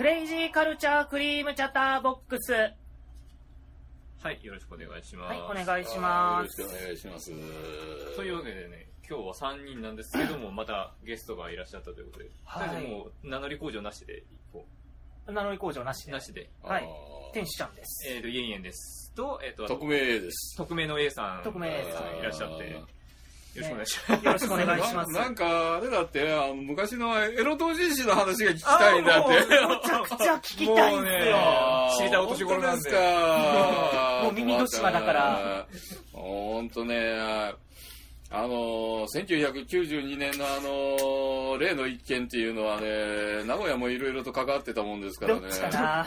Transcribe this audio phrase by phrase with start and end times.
[0.00, 2.54] クレイジーカルチャークリームチャッターボックス。
[2.54, 2.70] は
[4.22, 5.34] はい、よろしくお願いします。
[5.34, 6.62] い、お願いします。
[6.62, 8.16] よろしくお願いします。
[8.16, 14.64] というわけでね、今日は3人なんですけども、またゲストがいらっしゃったということで、はいとりあえずもう名乗り口上なしでいこ
[15.26, 16.06] 名乗り口上なしう。
[16.06, 16.20] でな。
[16.22, 16.50] しで。
[16.62, 16.88] はい
[17.34, 18.08] 天使ちゃんです。
[18.08, 19.12] えっ、と、イエンイエンです。
[19.14, 20.56] と、えっ、と、あと匿名です。
[20.56, 21.42] 匿名の A さん。
[21.42, 22.82] 匿名 A さんいらっしゃって、
[23.54, 24.24] よろしくお願いします。
[24.24, 25.12] よろしくお願いします。
[25.12, 29.28] ななんか、あれだって、あの昔のエロ同人誌の話が聞きたいんだって。
[29.30, 31.36] めちゃくちゃ聞きたいんですよ。
[31.98, 34.20] 知りたいお年頃なんで本当ですか。
[34.22, 35.66] もう耳の島だから。
[36.12, 36.96] ほんとね、
[38.32, 45.40] あの、1992年のあの、例の一件っていうのはね、名古屋もいろいろと関わってたもんですからね。
[45.40, 46.00] どっちかな？
[46.02, 46.06] あ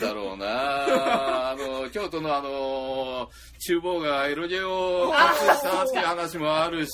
[0.00, 1.53] だろうな。
[1.90, 6.90] 京都のあの、厨房がエロゲを発注したっていう話もあるし、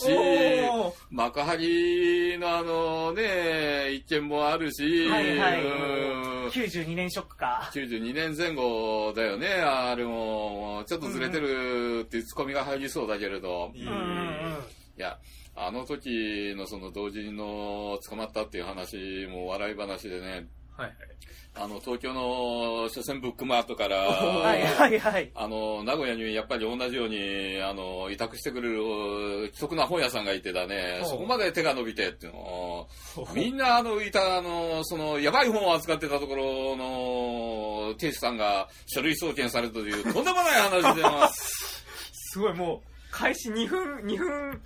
[1.10, 5.64] 幕張のあのね、一件もあるし、はいはい。
[5.64, 6.46] うん。
[6.48, 7.70] 92年ショックか。
[7.74, 13.72] 92年前後だよね、あれも、ちょっとずれてるっていうツッコミが入りそうだけれど。
[13.76, 15.18] いや、
[15.56, 20.46] あの時のその同時の捕まったっていう話も笑い話でね、
[20.80, 20.96] はいはい。
[21.56, 25.30] あの、東京の所詮ブックマートから、はいはいはい。
[25.34, 32.88] あの、名古屋にやっぱり同じように、あの、委託してくれる、既得な本屋さんがいてだね、そこまで手が伸びてっていうのを、
[33.34, 41.84] みんなあの、いた、あの、その、やばい本を扱ってたところの、亭主さんが書類送検されたという、とんでもない話でます。
[42.32, 44.62] すごい、もう、開始2分、2分、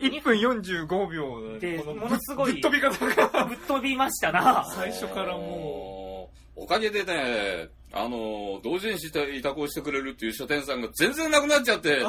[0.00, 4.64] 1分45秒でこのものすごいぶっ飛び方が、ぶっ飛びましたな。
[4.74, 6.62] 最初からもう。
[6.62, 12.08] おかげでね、あの、同人誌委託をしてくれるっていう書店さんが全然なくなっちゃって、あ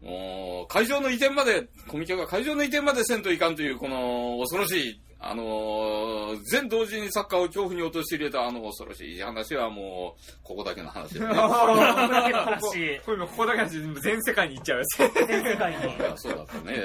[0.00, 11.34] もう会場の移転まで、コミケが会場の移転までせんといかんという、この恐ろしい、あのー全同時にサッカーを恐怖に陥れたあの恐ろしい話はもう、ここだけの話だね。
[11.34, 15.26] ここだけの話、 これ今ここだけの話全世界に行っちゃうやつ。
[15.26, 15.78] 全世界に。
[15.96, 16.82] いやそうだったね。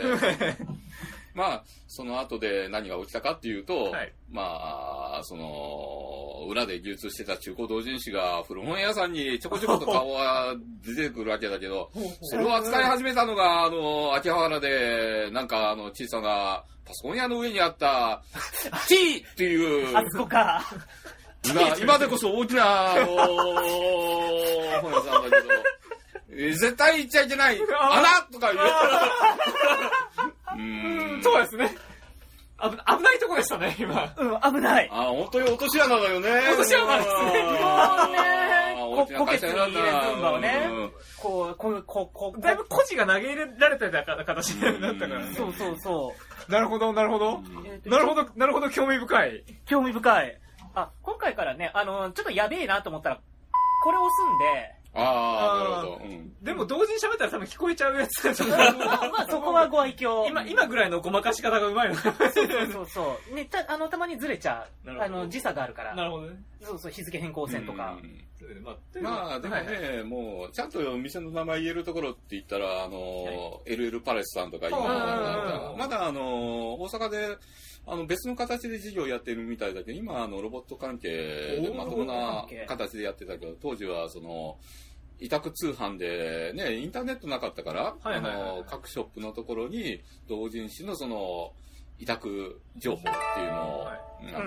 [1.36, 10.56] まあ、その後で何が起きたかっていうと、はいまあ、その、裏で流通してた中古同人誌が古本屋さんにちょこちょこと顔が
[10.86, 11.90] 出てくるわけだけど、
[12.22, 18.22] それを扱い始めたのが、あの、秋葉原で、なんか、あの、小さなパソコン屋の上にあった、
[18.88, 20.64] T っていう、あそこか。
[21.46, 25.54] 今今でこそ大きな、あの本屋さんだけど、
[26.30, 28.66] えー絶対言っちゃいけない、 穴とか言う。
[30.56, 31.76] うーんそうですね。
[32.64, 34.14] 危危ないとこでしたね、今。
[34.18, 34.90] うん、危ない。
[34.92, 36.30] あ、本当に落とし穴だよね。
[36.50, 38.44] 落とし穴ですねあーね
[38.96, 45.34] ここけつに入れるんだわねうんこう、こう、こう、こう、だいぶ孤児が投げ入れられてた形になったからね。
[45.36, 46.14] そうそうそ
[46.48, 46.52] う。
[46.52, 47.42] なるほど、なるほど。
[47.86, 49.44] なるほど、なるほど、興味深い。
[49.66, 50.40] 興味深い。
[50.76, 53.20] あ、今回からね、あの、ちょっとやべえなと思ったら、
[53.84, 56.02] これ押すんで、ああ、なるほど。
[56.04, 60.28] うんでも同時に喋ったら多分聞こえちゃうやつだと思うまあ そこはご愛嬌。
[60.28, 61.96] 今、今ぐらいのごまかし方がうまいの。
[61.96, 62.14] そう
[62.72, 63.34] そうそう。
[63.34, 65.02] ね、た、あの、たまにずれちゃう。
[65.02, 65.96] あの、時差があるから。
[65.96, 66.36] なるほどね。
[66.62, 67.98] そうそう、日付変更線とか。
[68.02, 68.24] うん
[68.62, 77.38] まあ、まあ、でもはいはいね、もう、ちゃんと店の名前言えるところって言ったら、あの、LL パレスさんとか今、まだあの、大阪で、
[77.86, 81.10] あの、別の形で事業やってるみたいだけど、今、あの、ロボット関係
[81.62, 84.58] でまともな形でやってたけど、当時は、その、
[85.24, 91.54] 委託通販で、ね、インターネットなかったから、はいはいはいあの、各ショップのところに、同人誌のその、
[91.98, 94.00] 委託情報っていうのを、はい
[94.36, 94.40] あ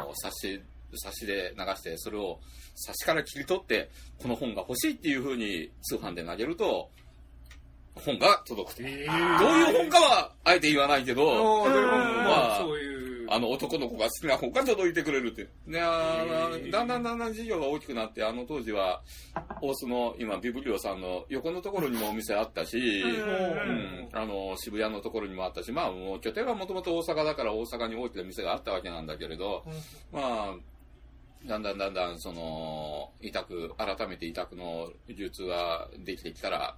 [0.00, 0.62] の冊子、
[0.96, 2.40] 冊子で流して、それを
[2.74, 6.88] 冊子から切り取って、この本が欲しいっていう風に通販で投げると、
[7.94, 8.82] 本が届くと。
[8.82, 11.90] えどういう本かは、あえて言わないけど、おーでもうん
[12.24, 12.93] まあ、そういう。
[13.28, 15.48] あの男の子が好きな本が届いてくれるって。
[15.66, 16.24] ね、あ
[16.70, 19.02] だんだんだんだん事業が大きくなって、あの当時は、
[19.60, 23.10] 大須の今、ビブリオさんの横のところにもお店あったし、うん。
[23.10, 24.08] うん。
[24.12, 29.64] あの、渋谷のところにもあったし、まあ、もう拠点はもともと大阪だから大阪に大きな店があったわけなんだけれど、
[30.12, 30.54] まあ、
[31.46, 36.76] だんだんだんだん、その、委託、改めて委託の流通ができてきたら、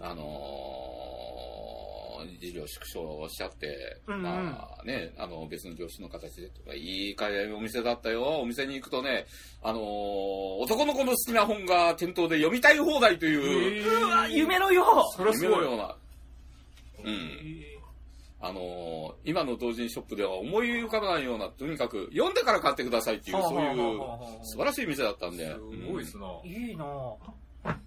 [0.00, 1.83] あのー
[2.38, 8.40] 事業縮小しちゃって、うんうんまあね、あの、別の業種の形でとか、いい会お店だったよ。
[8.40, 9.26] お店に行くとね、
[9.62, 9.82] あのー
[10.62, 14.84] 男の子の好きな本が店頭で読みたい放題という、うわ、夢のよ
[15.16, 15.96] それはすごい夢のような、
[17.04, 17.64] うん。
[18.40, 23.98] あのー今の同人ショップでは思い浮かばないような、とにかく読んでから買ってくださいっていう、そういう
[24.42, 25.46] 素晴らしい店だったんで。
[25.52, 25.58] す
[25.90, 26.26] ごいですな。
[26.44, 27.16] いいなぁ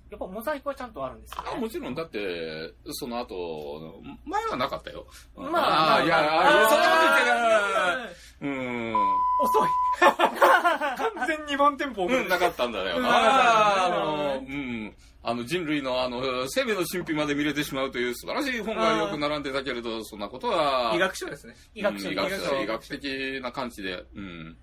[0.10, 1.50] やっぱモザイクはちゃんとあるんですよ、ね。
[1.54, 5.06] あもちろん、だって、その後、前はなかったよ。
[5.36, 8.96] まああーいや、まあそんなこと言ってないうん。
[9.42, 9.70] 遅い
[10.00, 12.98] 完全にワンテンポ遅れうん、なかったんだよ。
[12.98, 14.96] うんああ、あの、うん。
[15.24, 20.94] あの人類のあの生命の神秘まで見れてしまうという素晴らしい本がよく並んでたけれど、そんなことは。
[20.96, 21.56] 医学書ですね。
[21.76, 24.06] 医学書うん医学書医学的な感じで。
[24.16, 24.58] うん。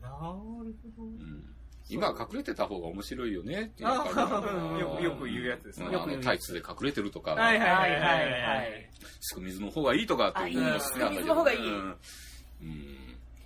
[0.00, 0.64] なるほ
[0.96, 1.04] ど。
[1.04, 1.53] うん
[1.90, 4.78] 今は隠れてた方が面白いよねっていうあ感じー。
[4.78, 5.86] よくよく言うやつですね。
[5.86, 5.96] うん。
[5.96, 8.00] あのタイツで隠れてるとか、はいはいはいはい。
[8.00, 8.90] ははいいはい
[9.20, 11.58] すく水の方がいいとかっていうのも好きなんだけど、あいい水の方がいい。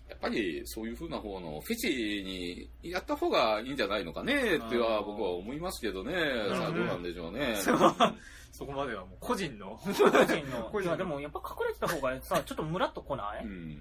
[0.09, 6.13] やっぱりそういう風な方のフェチにやった方がいいんじゃないのかねっては僕は思いますけどね。
[6.55, 7.57] さあどうなんでしょうね。
[8.51, 9.79] そこまではもう個人の。
[9.85, 10.05] 個人
[10.51, 10.63] の。
[10.73, 13.79] 個人でもやっぱ隠れてた方がさ、ちょっとムラっと来ない、うん。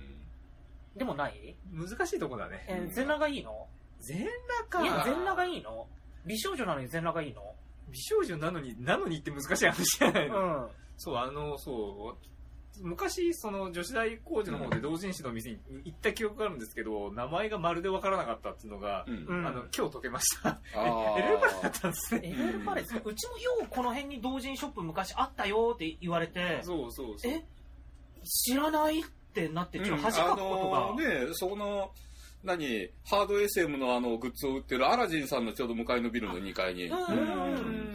[0.95, 1.55] でもない？
[1.71, 2.65] 難しいとこだね。
[2.67, 3.67] えー全裸がいいの？
[3.99, 4.83] 全裸か。
[4.83, 5.87] いや、全裸がいいの？
[6.25, 7.41] 美少女なのに全裸がいいの？
[7.89, 10.39] 美少女なのに、なのにって難しい話じゃないうの。
[10.39, 10.69] ん。
[10.97, 12.27] そう、あの、そう、
[12.81, 20.59] 昔、その、女子大工事の方で同人誌の店に行った記憶があるんですけど、名前がまるでわからなかったっていうのが、うんうんあの、今日解けました。
[20.75, 22.21] エレベーターだったんですね。
[22.23, 27.31] エレパレスうちもようこの辺に同人ショップ昔あったよって言われて、そうそうそう。
[27.31, 27.45] え？
[28.23, 29.01] 知らない？
[29.01, 29.03] っ
[29.33, 30.77] てなって、ちょっと恥かくことが。
[30.77, 31.91] あのね、その、
[32.43, 36.89] 何、ハード SM のあのグッズを売ってるアラジンさんのちょうど向かいのビルの2階に。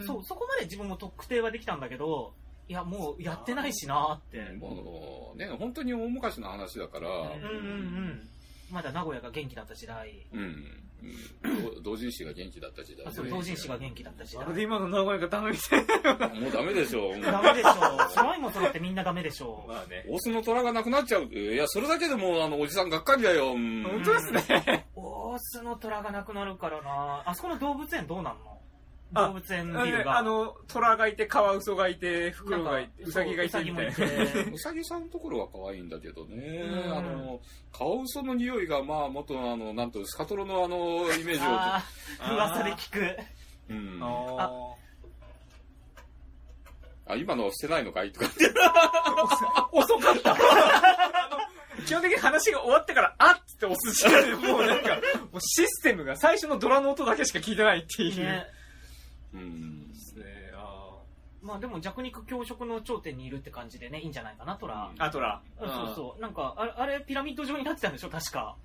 [0.05, 2.33] そう、そこまで自分も特定はできたんだけど、
[2.67, 4.39] いや、もうやってないしなって。
[4.53, 7.39] もうね、本当に大昔の話だから、うんうんうんう
[8.11, 8.29] ん。
[8.71, 10.25] まだ名古屋が元気だった時代。
[10.33, 10.39] うん。
[10.39, 14.55] うん同人誌が元気だった時代あ、そう、ね同人誌が元気だった時代まる。
[14.55, 15.85] で今の名古屋がダメみたい
[16.17, 16.29] な。
[16.29, 17.11] もうダメでしょ。
[17.21, 18.09] ダメでしょ。
[18.09, 19.65] 揃いも揃ってみんなダメでしょ。
[19.67, 20.05] まあね。
[20.09, 21.25] オスの虎がなくなっちゃう。
[21.25, 23.51] いや、それだけでもう、あの、おじさんがっかりだよ。
[23.51, 24.87] うん本当ですね。
[24.95, 27.23] オスの虎がなくなるからな。
[27.25, 28.52] あそこの動物園どうなんの？
[28.52, 28.52] あ
[29.13, 30.17] 動物園ビあルが。
[30.17, 33.91] あの、虎がいて、カワウソがいて、フクロウがいて、ウサギがいてみたいな。
[33.91, 36.35] ウサギもいてうさぎさんのところは可愛いんだけどね。
[36.37, 37.39] うんあの、
[37.71, 40.77] カワウソの匂いが、まあ、元のあの、なんと、スカトロのあの、
[41.13, 42.33] イメージを。
[42.33, 43.17] 噂で聞く。
[43.69, 43.99] うん。
[44.01, 44.75] あ
[47.05, 48.45] あ、今のはしてないのかいとかって。
[48.45, 48.49] ー
[49.71, 50.37] 遅かった。
[51.85, 54.95] 基本的に話が終わってから、あっつって押すしかもうなんか、
[55.31, 58.17] もうシステムが最初のドラの音だけしか聞いてないっていう。
[58.17, 58.45] ね。
[59.33, 59.87] うん。
[59.89, 60.25] ですね。
[60.53, 60.97] あ
[61.41, 64.91] まあでも弱肉強食の頂点にいるって感じでね、いいんじゃないかな、トラ。
[64.95, 65.41] ーあ、トラ。
[65.59, 66.21] そうそう。
[66.21, 68.55] なんか、あれ、あれピラミッド状になってたんでしょ、確か。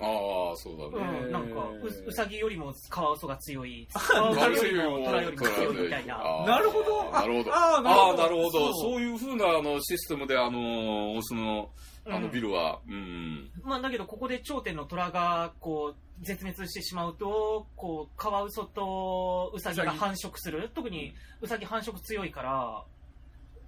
[0.00, 0.90] ああ、そうだう
[1.22, 1.28] ね。
[1.28, 1.32] ん。
[1.32, 3.86] なんか、ううさぎよりもカワウソが強い。
[3.94, 6.44] カあワウソよりよもトラよりも強いみたいな。
[6.44, 7.54] なるほどなるほど。
[7.54, 8.74] ああー、なるほど。
[8.74, 11.70] そういうふうなあのシステムで、あの、オスの、
[12.06, 13.50] あのうんビルは、うん。
[13.62, 20.70] まあだけど、ここで頂点の虎が、こう、絶滅してしまうと、こう、カワウソとウサギが繁殖する。
[20.74, 22.84] 特に、ウサギ繁殖強いから、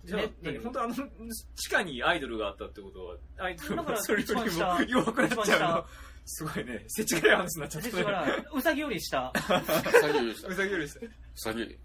[0.05, 0.23] じゃあ
[0.63, 5.85] 本当あの、地下にアイドルがあったってことは、アイドルがそれよりも弱くなっちゃうの。
[6.27, 6.85] すごいね。
[6.89, 7.93] せちがい話になっちゃったね。
[7.93, 9.33] ですから、ウサギより下。
[9.33, 9.63] うさ
[10.13, 10.55] ぎよりしたう。
[10.55, 11.07] さぎよりした。
[11.07, 11.79] うさぎ。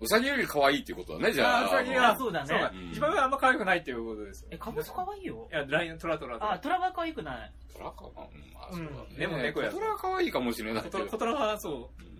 [0.00, 1.60] うさぎより可愛いっていうことだね、じゃあ。
[1.60, 4.48] あ、うさぎあが、そうだねかうん一番上はあんま可愛くないっていうことですよ。
[4.50, 5.54] え、カワウソ可愛いよい。
[5.54, 6.52] や、ライオン、トラトラ。
[6.52, 7.52] あ、トラが可愛くない。
[7.72, 9.06] トラかなうん、まあ、そうだね。
[9.10, 11.06] うんでも猫やトラは可愛いかもしれないけど。
[11.06, 11.74] コトラはそう。
[11.74, 12.14] うん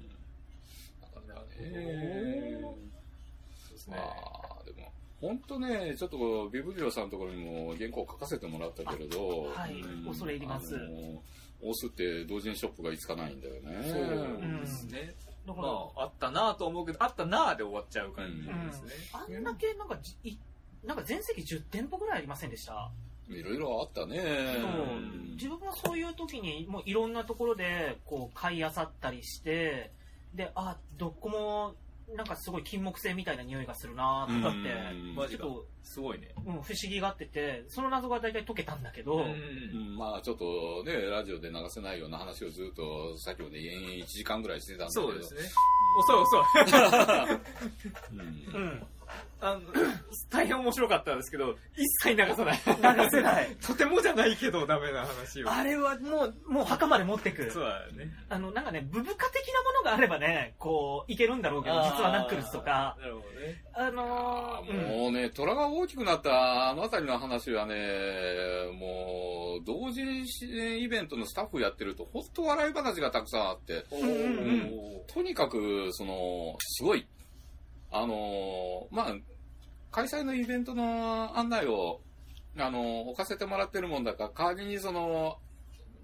[1.02, 2.60] なかなかね。
[2.62, 4.02] そうですまね。
[5.28, 10.84] 本当ね、ちょっとビブリオさんのところにも原稿を書かせてもらったけれど、あはいうん恐れ入りますあの
[11.62, 13.88] 大須って同人ショップがいつかないんだよね。
[13.90, 15.14] そううんですね。
[15.46, 18.90] だから、まあ、あったなぁと思うけど、あったなぁで終わっちゃう感じですね。
[19.12, 20.36] あんだけなんかじ、い
[20.84, 22.90] なんか全席10店舗ぐらいありませんでした？
[23.30, 24.20] いろいろあったね。
[25.36, 29.90] 自分はそういう時にもういろんなところでこう買い漁ったりして
[30.34, 31.74] であどこも
[32.16, 36.28] なんかすごい金木犀みたいな匂いがするなとかってうんマジかちょっと、すごいね。
[36.46, 45.02] うん、不思議がっててその謎が大体解けたんだけど、うんうんまあちょっとね、ラジオで流せないような話をずっと先ほど延々1時間ぐらいしてたんだけど。
[45.02, 45.40] そうですね。
[45.98, 46.44] 遅い遅い。
[48.12, 48.86] うんうん、
[49.40, 49.60] あの、
[50.30, 53.04] 大変面白かったんですけど、一切流さない。
[53.04, 55.50] 流せない とてもじゃないけどダメな話を。
[55.52, 58.10] あれはもうもう墓まで持ってくそうだよね。
[58.28, 63.62] あのなんかねブブカ的なものがあればねこういけるんだろうけど実はナックルズとかなるほどね。
[63.74, 67.74] あのーうんもうね、虎が大きくなったあの辺りの話はね、
[68.74, 70.46] もう、同人誌
[70.82, 77.06] イベントのスタッフやってると、ほんと笑い話がたくさんあって、おうんうんーとにかく、その、すごい、
[77.94, 79.14] あの、まあ、
[79.90, 82.00] 開催のイベントの案内を、
[82.58, 85.38] あの、置かせてもらってるもんだから、代わりにその、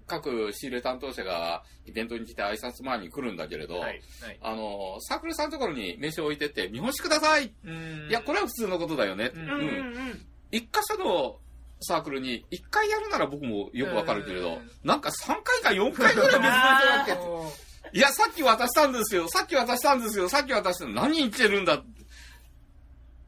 [0.07, 4.01] 各仕入れ担当者がイベントに来て挨拶前に来るんだけれど、はい。
[4.21, 4.39] はい。
[4.41, 9.31] あの、サークルさんのところに名刺を置いてって、見本しくださいうんいや、これは普通のことだよね。
[9.33, 11.37] うんうんうんうん一箇所の
[11.79, 17.13] サークルに1回やるなら僕もよくわかるけれどうん、なんか3回か4回ぐらい別の人が来て、
[17.93, 20.93] いや、さっき渡したんですよ、さっき渡したんですよ、さっき渡したの。
[20.93, 21.73] 何言ってるんだ。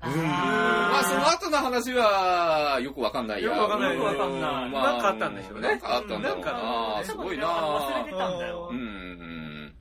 [0.05, 0.24] うん。
[0.24, 3.50] まあ、その後の話は、よくわかんないや。
[3.50, 3.96] よくわかんない。
[3.96, 4.65] よくわかんない。
[4.65, 4.72] うん。
[4.74, 5.67] なんかあったんでしょうね。
[5.70, 7.00] なんかあったんだろうなんかな。
[7.00, 7.48] ねすごいな。
[7.48, 8.70] 忘れてたんだよ。
[8.72, 9.75] うんうん。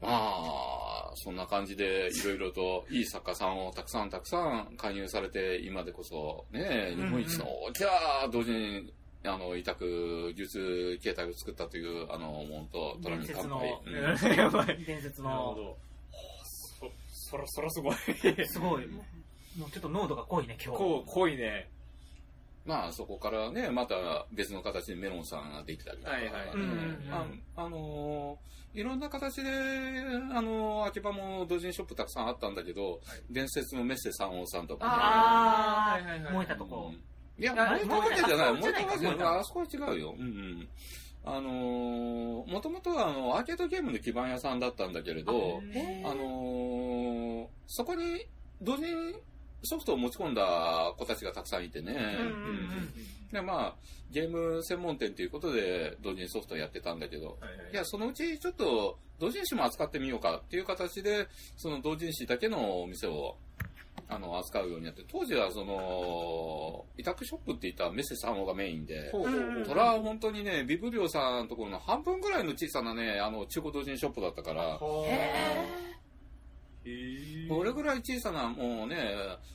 [0.00, 7.88] まあ、そんな感じで、いろいろといい作家さんをたくさんたくさん加入されて、今でこそ、ね、日本一の大きな
[8.30, 8.92] 同時に、
[9.26, 13.80] あの、委託、術形態を作ったという、あの、もんと、トラミ乾杯。
[13.86, 14.78] うんやばい。
[14.84, 15.78] 伝説なるほの、ど。
[16.44, 16.90] そ、
[17.30, 17.96] そら、そらすごい。
[18.46, 18.86] すごい。
[18.86, 20.78] もうちょっと濃度が濃いね、今日。
[20.78, 21.70] こう、濃いね。
[22.66, 27.26] まあ、そこからね、また別の形でメロンさんができたりとか、はいはいうんうんうんあ
[27.64, 29.54] あのーいろんな形で、あ
[30.42, 36.92] のー秋葉も同人ショップたくさんあったんだけど、伝説のメッセ三王さんとかね、あはいはいはいー、燃えたとこ。
[37.38, 38.52] いや、あ燃えたわけじゃない。
[38.54, 39.38] 燃えた燃えたわけじゃない。
[39.40, 40.14] あそこは違うよ。
[40.18, 40.68] うんうん。
[41.24, 48.24] あのー、もともとはあの、アーケードゲームの基盤屋さんだったんだけれど、へーあのーそこに
[48.62, 48.86] 同人
[49.64, 51.96] ソフトを持ち込んだ子たちがたくさんいてね。
[53.32, 53.74] で、まあ、
[54.12, 57.38] ゲーム専門店ということで同人ソフトをやってたんだけど、
[57.72, 61.26] いや、そのうちちょっと同人誌も扱ってみようかっていう形で、
[61.56, 63.36] その同人誌だけのお店を、
[64.08, 69.64] あの、扱うようになって、当時はその、委託ショップって言ったらメッセ三王がメインで、ほうほうほう。
[69.64, 74.78] トラは本当にね、ビブリオさんのところの半分ぐらいの小さなね、あの、中古同人ショップだったから、
[77.48, 78.96] これぐらい小さな、もうね、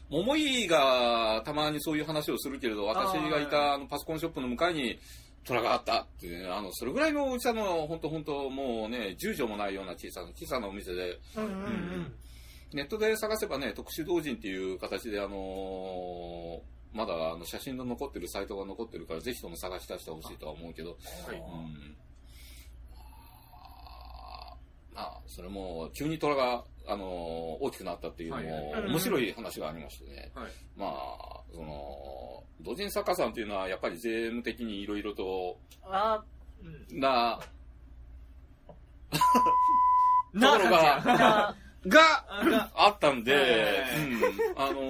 [0.10, 5.00] 桃井がたまにそういう話をするけれど、私がいたあのパソコンショップの向かいに
[5.46, 11.43] 虎があったっていうね、あの、それぐらいの大きさの、本当本当もうね、10畳もないような小さな、小さなお店で、うん。
[11.46, 12.13] うんうん。
[12.73, 16.59] ネットで探せばね、特殊同人っていう形で、あのー
[16.93, 20.89] まだあの写真の残ってるサイトが残ってるから、ぜひとも探し出してほしいとは思うけど、
[21.25, 21.37] はい。
[21.37, 21.95] うん。
[24.93, 30.31] まあ、それも、急に虎が、あのー大きくなったっていうのも、面白い話がありましてね。
[30.35, 30.51] はい。
[30.75, 36.21] まあ、その、同人作家さんっていうのは、やっぱり税務的にいろいろと、あ
[36.91, 37.39] な、
[40.33, 41.55] な ところが、
[41.88, 42.25] が、
[42.75, 43.83] あったんで、
[44.55, 44.81] あの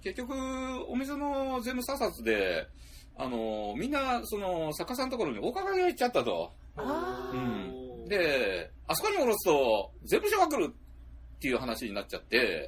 [0.00, 0.34] ー結局、
[0.88, 2.66] お店の税務査察で、
[3.16, 6.52] あのーみんな、その、作家さんのところにお伺いが行っちゃったと。
[7.32, 8.08] うん。
[8.08, 12.66] で、あそこに下ろすと、税務署が来るっていう話になっちゃって、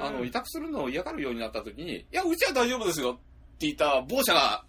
[0.00, 3.14] あの、委託するのを嫌がるようになった時に、いや、うちは大丈夫ですよっ
[3.58, 4.64] て言った某社が、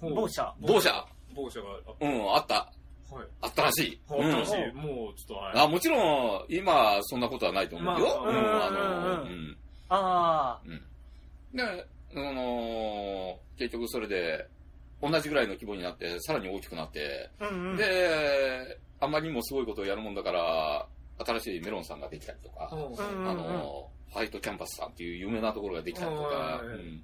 [0.00, 0.54] 某社。
[0.60, 1.66] 某社、某社が、
[2.00, 2.79] うん、あった、はい。
[3.40, 4.00] あったらしい。
[4.08, 4.72] はうん新しい。
[4.74, 5.58] もう、ちょっと、はい。
[5.58, 8.06] あもちろん、今、そんなことはないと思うよ。
[8.06, 9.56] まあうん、あの、うんうんうんうん。
[9.88, 10.82] あうん。
[11.56, 14.46] で、あの結局それで、
[15.02, 17.48] 同じぐらいの規模になって、さらに大きくなって、あ。
[17.48, 17.76] うんうん。
[17.76, 20.86] で、あまりにもすごいことをやるもんだから、
[21.24, 27.02] 新しいメロンさんができたりとか、ほううんあの、ホワイトキャンパスさんっていう有名なところができたりとか、うんうんうん、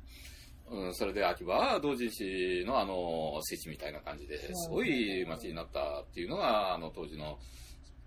[0.93, 7.39] それで秋葉は同人誌のあの、聖地みたいな感じで、すごい街になったっていうのが、あの、当時の、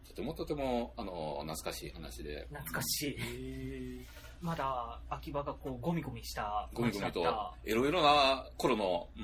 [0.08, 3.16] とてもとても、あの、懐かしい話で、懐かしい。
[3.18, 4.06] へ
[4.42, 7.24] まだ、秋葉がこう、ゴミゴミしたゴミゴミと
[7.66, 9.24] エロエロな頃の、うん、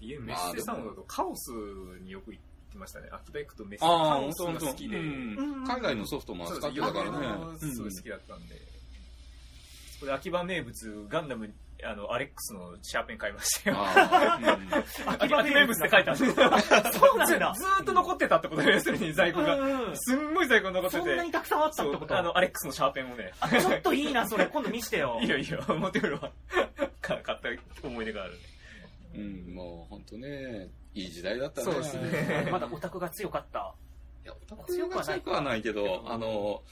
[0.00, 1.50] ー家、メッセサウンドだとカオス
[2.02, 3.08] によく行ってましたね。
[3.10, 4.98] 秋葉行くとメッセああ、カオス本当本当が好きで。
[4.98, 5.04] うん
[5.38, 7.26] うん海外のソフトもそう扱ってたからね。
[7.50, 8.54] うんすごい好きだったんで。
[8.56, 8.67] そ
[10.00, 11.52] こで秋葉名物、ガンダム、
[11.84, 13.76] あの、アレックスのシャーペン買いましたよ。
[13.78, 16.16] あー 秋葉名物って書いてある。
[16.18, 16.24] そ
[17.14, 19.54] うなんだず ずーっと残ってたってことで、要するに在庫が。
[19.56, 21.32] うんうんすんごい在庫残ってそんなてに。
[21.32, 22.18] たくさんあったってこと？
[22.18, 23.32] あの、アレックスのシャーペンもね。
[23.40, 24.46] あちょっといいな、それ。
[24.46, 25.26] 今度見してよい。
[25.26, 26.32] いよいいよ、持ってくるわ。
[27.00, 27.48] か買った
[27.86, 28.38] 思い出があるね。
[29.14, 31.72] うん、もう本当ね、いい時代だったね。
[31.72, 33.74] そうですねまだオタクが強かった。
[34.24, 36.62] いや、オタクが強くはないけど、あの、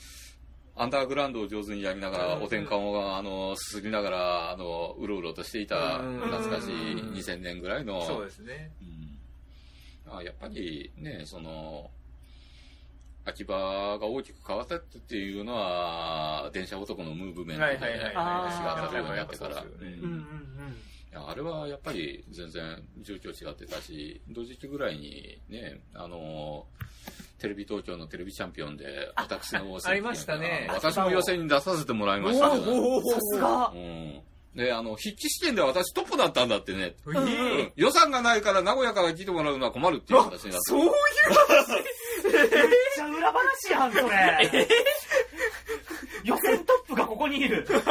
[0.79, 2.43] アンダーグラウンドを上手にやりながら、うん。
[2.43, 6.21] お天下を、あの、すすりながら、あの、うろうろとしていた、うん。
[6.21, 7.15] 懐かしいうん。
[7.15, 8.73] 2000年ぐらいの、そうですね。
[10.07, 10.19] うん。
[10.19, 11.91] あやっぱりね、その、
[13.25, 19.65] 秋葉が大きく変わったっていうのは、電車男のムーブメントではいはいはい話があったようにやっぱなってから。
[21.19, 26.67] あれはやっぱり全然状況違ってたし、同時期ぐらいにね、あの、
[27.39, 33.73] テレビ東京のテレビチャンピオンで、私のありましたね私も予選に出させてもらいましたけど、さすが。
[33.75, 34.23] うん。
[34.55, 36.95] で、あの、筆記試験で私トップだったんだってね。
[36.95, 37.21] えうんう
[37.63, 40.61] ん予算がないから名古屋から来てもらうのは困るっていう話になって。
[40.63, 40.93] そういう
[42.33, 44.69] めっちゃ裏話やん、それ。
[46.25, 47.67] 予選トップがここにいる。
[47.67, 47.83] しか、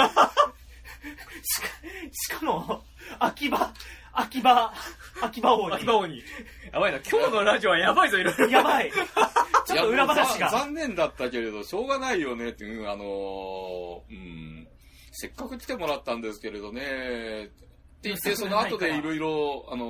[2.11, 2.83] しかも、
[3.19, 3.71] 秋葉、
[4.17, 4.73] 秋葉、
[5.21, 5.75] 秋葉王に。
[5.75, 6.23] 秋葉王に。
[6.71, 8.47] やばいな、今日のラジオはやばいぞ、いろいろ。
[8.47, 8.91] やばい。
[8.91, 10.49] ちょっと裏話が。
[10.49, 14.67] 残念だったけれど、しょうがないよねっていう、あのーうん、
[15.11, 19.85] せっかく来てもらったんですけれどね、って言って、その後でいろいろ、あの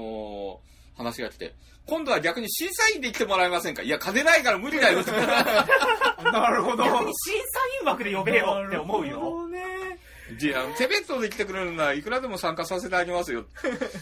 [0.71, 1.53] ー話が来て、
[1.87, 3.81] 今度は逆に審査員で来てもらえませんか？
[3.83, 4.99] いや、金ないから無理だよ。
[6.23, 6.85] なるほど。
[6.85, 9.11] 逆に審査員枠で呼べよって思うよ。
[9.11, 9.99] なるほどね。
[10.37, 13.45] じゃあ、手弁当で来てくれるならいくらでも参加させてあげますよ。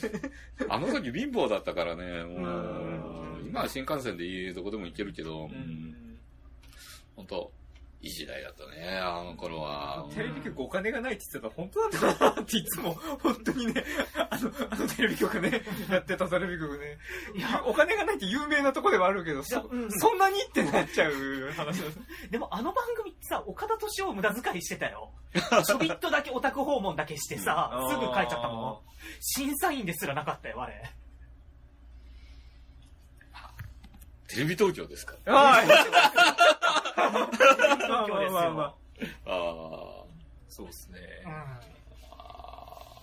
[0.69, 6.17] あの時貧乏だったからね、もう、今は新幹線でいいどこでも行けるけど、うん。
[7.15, 7.51] 本当
[8.03, 10.05] いい時代だったね、あの頃は。
[10.13, 12.93] テレビ局お金がないって言ってたら本当なんだなっていつも、
[13.23, 13.81] 本当にね、
[14.29, 16.97] あの、あのテレビ局ね、やってたテレビ局ね。
[17.33, 21.85] いや、お金がないって有名なとこではあるけど、そ、うんそんなにってなっちゃう話だ
[22.29, 25.13] でもあの番組ってさ、岡田敏夫無駄遣いしてたよ。
[25.65, 28.79] ちょびっとだけオタク訪問だけしてさ、すぐ帰っちゃったもん。
[29.21, 30.91] 審査員ですらなかったよ、あれ。
[34.27, 35.15] テレビ東京ですか？
[35.31, 35.65] はい。
[36.93, 38.31] 東京ですよ。
[38.31, 38.73] まあまあまあ
[39.27, 40.03] あ
[40.55, 40.99] そうですね。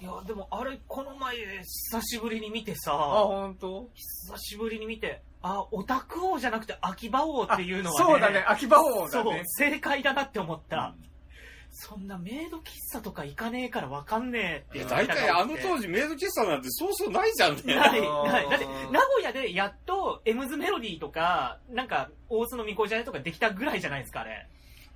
[0.01, 9.43] いや、でもあれ、この前、久しぶりに見てあ、さ、本当久しぶりに見て、あ、オタク王じゃなくて秋葉王っていうのはね、そうだね、秋葉王そう。
[9.59, 10.95] 正解だなって思っあた。。
[11.73, 17.63] そんなメイド喫茶とか行かねえからわかんねえっていや、いう大体あの時当時メイド喫茶なんてそうそうないじゃんね。
[17.77, 18.51] ない、ない。
[18.51, 24.49] だって、名古屋でやっと、エムズメロディーとか、なんか、大津のみこじゃねとかできたぐらいじゃないですか、あれ。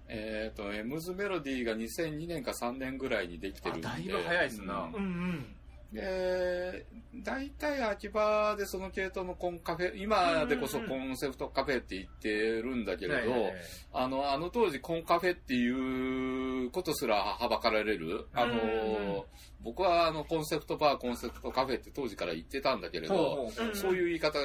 [0.08, 3.88] えっと、エムズメロディーが2002年か3年ぐらいにできてるんで。
[3.88, 5.46] あだいぶ早いっすなうんうんうん。
[5.94, 6.86] で、
[7.22, 13.52] 大体秋葉でその系統のコンカフェ、今でこそコンセプトカフェって言ってるんだけれど、
[13.92, 18.26] あの、あの当時コンカフェっていうことすらはばかられる。
[18.34, 19.26] あうんの、
[19.62, 24.38] 僕はあのコンセプトバー、コンセプトカフェって当時から言ってたんだけれど、そういう言い方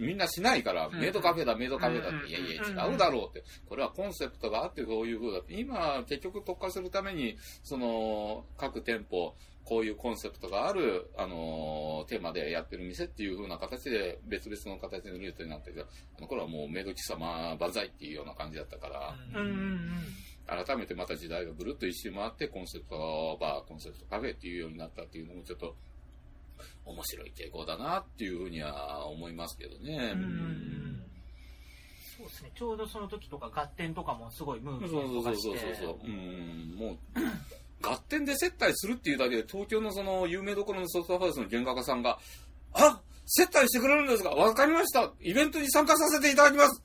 [0.00, 15.86] みんなしないから、んメイドカフェだ、メイドカフェだうんって、いやいや、うん違うだろうって、これはコンセプトがあってそういう風だって、今、結局特化するために、その、各店舗、こういうコンセプトがある、あのーテーマでやってる店っていう風な形で、別々の形のルートになってるけど、
[16.18, 20.64] あの頃はもうメイド喫茶、まあ、万歳っていうような感じだったから、うんうんうん。
[20.64, 25.76] 改めてまた時代がぐるっと一周回って、コンセプトバー、コンセプトカフェっていうようになったっていうのもちょっと、
[26.84, 30.14] 面白い傾向だなっていうふうには思いますけどね。
[32.18, 36.06] そうですね、ちょうどその時とか、合点とかもすごいムーブそうそうそうそうそう。
[36.06, 36.98] うん、もう、
[37.82, 42.18] 合点で接待するっていうだけで、東京のその有名どころのソフトハウスの原画家さんが、
[42.74, 44.30] あ接待してくれるんですか？
[44.30, 45.10] わかりました。
[45.20, 46.82] イベントに参加させていただきます。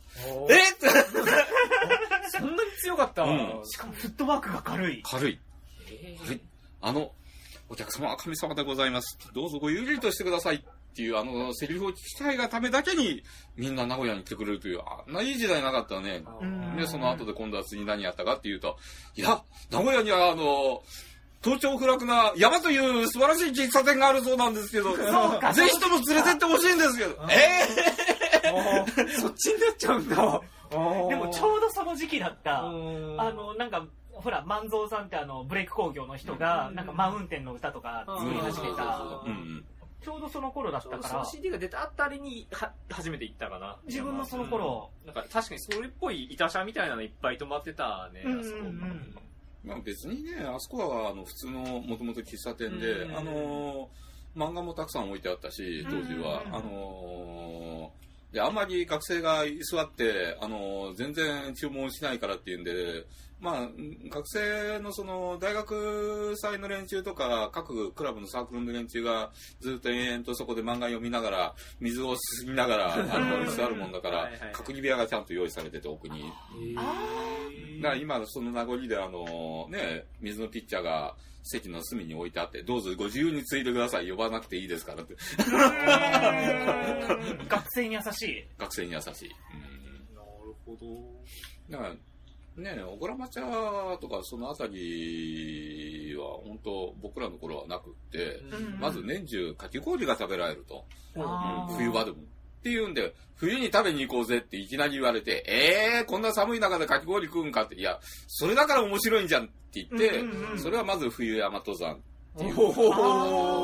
[0.49, 0.71] え？
[0.71, 0.87] って。
[2.37, 3.61] そんなに強かった、うん。
[3.65, 5.01] しかもフットワークが軽い。
[5.03, 5.39] 軽い。
[5.89, 6.41] えはい。
[6.81, 7.11] あの、
[7.67, 9.17] お客様は神様でございます。
[9.33, 10.63] どうぞご有利としてください
[10.95, 13.21] っていう、あの、セリフを聞きたいがためだけに、
[13.57, 16.23] みんな名古屋に来てくれるという、あんないい時代なかったね。
[16.41, 16.77] うん。
[16.77, 18.77] で、その後で今度は次何やったかっていうと、
[19.15, 20.81] いや、名古屋にはあの、
[21.43, 25.51] 東京不落な山という素晴らしい喫茶店があるそうなんですけど、そうか。
[25.51, 29.09] ぜひとも連れてってほしいんですけど、えおー。
[29.19, 30.15] そっちになっちゃうんだ。
[31.09, 32.61] でもちょうどその時期だった。
[32.61, 36.75] ああの、なんか、ほら、万蔵さんってあの、ブレイク工業の人が、うん。
[36.75, 39.21] なんか、マウンテンの歌とか作り始めた。
[39.25, 39.65] うん
[40.05, 43.75] ちょうどその頃だったかそのら、CD が出たあたりには初めて行ったかな。
[43.87, 48.57] 自分もその頃、なんか確かにそれっぽい板車みたいなのいっぱい止まってたね、うんあそこ。
[48.59, 49.15] うんうん
[49.65, 54.05] まあ別にね、あそこはあの普通のもともと喫茶店で、うんあのー
[54.37, 56.43] 漫画もたくさん置いてあったし、当時は。
[56.45, 63.05] うんあのーで、あんまり学生が居座って、あのー全然注文しないからっていうんで、
[63.45, 63.69] まあ、
[64.09, 69.29] 学生のその大学祭の連中とか、各クラブのサークルの連中が
[69.59, 76.23] ずっと延々とそこで漫画読みながら、水を進みながら、あの、座るもんだから角切り屋がちゃんと用意されてて奥に。
[77.83, 85.15] だから今、その名残で、あのね、水のピッチャーが席の隅に置いてあって、どうぞご自由についてください、呼ばなくていいですからって、
[87.47, 88.47] 学生に優しい。
[88.57, 89.29] 学生に優しい。
[90.15, 90.87] なるほど。
[90.87, 90.89] う
[91.69, 91.95] ん、だから、
[92.57, 93.41] ね、小倉抹茶
[93.99, 100.85] とかそのあたりは、本当僕らの頃はなくって、うんまず年中かき氷が食べられると。
[101.17, 102.17] あー冬場でも。
[102.17, 102.21] っ
[102.63, 111.99] ていうんで、冬に食べに行こうぜっていきなり言われて、えー、こんな寒い中でかき氷食うんかって、いや、それだから面白いんじゃんって言って、うんうんうんそれはまず冬山登山。
[112.37, 112.51] おあー